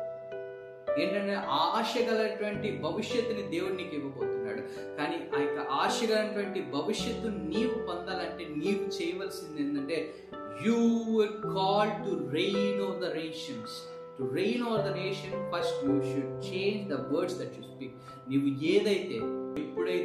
ఏంటంటే 0.99 1.37
ఆశ 1.49 1.93
గలటువంటి 2.09 2.71
భవిష్యత్తుని 2.83 3.43
దేవుడు 3.53 3.73
నీకు 3.73 3.95
ఇవ్వబోతున్నాడు. 3.95 4.61
కానీ 4.97 5.15
ఆ 5.37 5.41
యొక్క 5.41 5.59
ఆశ 5.71 5.99
గలటువంటి 6.11 6.61
భవిష్యత్తు 6.61 7.27
నీవు 7.27 7.73
పొందాలంటే 7.87 8.45
నీవు 8.55 8.83
చేయవలసింది 8.95 9.61
ఏంటంటే 9.63 9.97
you 10.63 10.77
call 11.55 11.91
to 12.03 12.11
reign 12.31 12.79
over 12.81 12.99
the 12.99 13.09
nations 13.15 13.75
to 14.17 14.23
reign 14.33 14.63
over 14.63 14.83
the 14.87 14.91
nation 14.97 15.35
first 15.51 15.79
you 15.85 15.95
should 16.09 16.35
change 16.49 16.83
the 16.89 16.97
words 17.11 17.37
that 17.41 17.55
you 17.57 17.63
speak 17.63 17.95
నీవు 18.29 18.49
ఏదైతే 18.73 19.17
ఎప్పుడైతే 19.57 20.03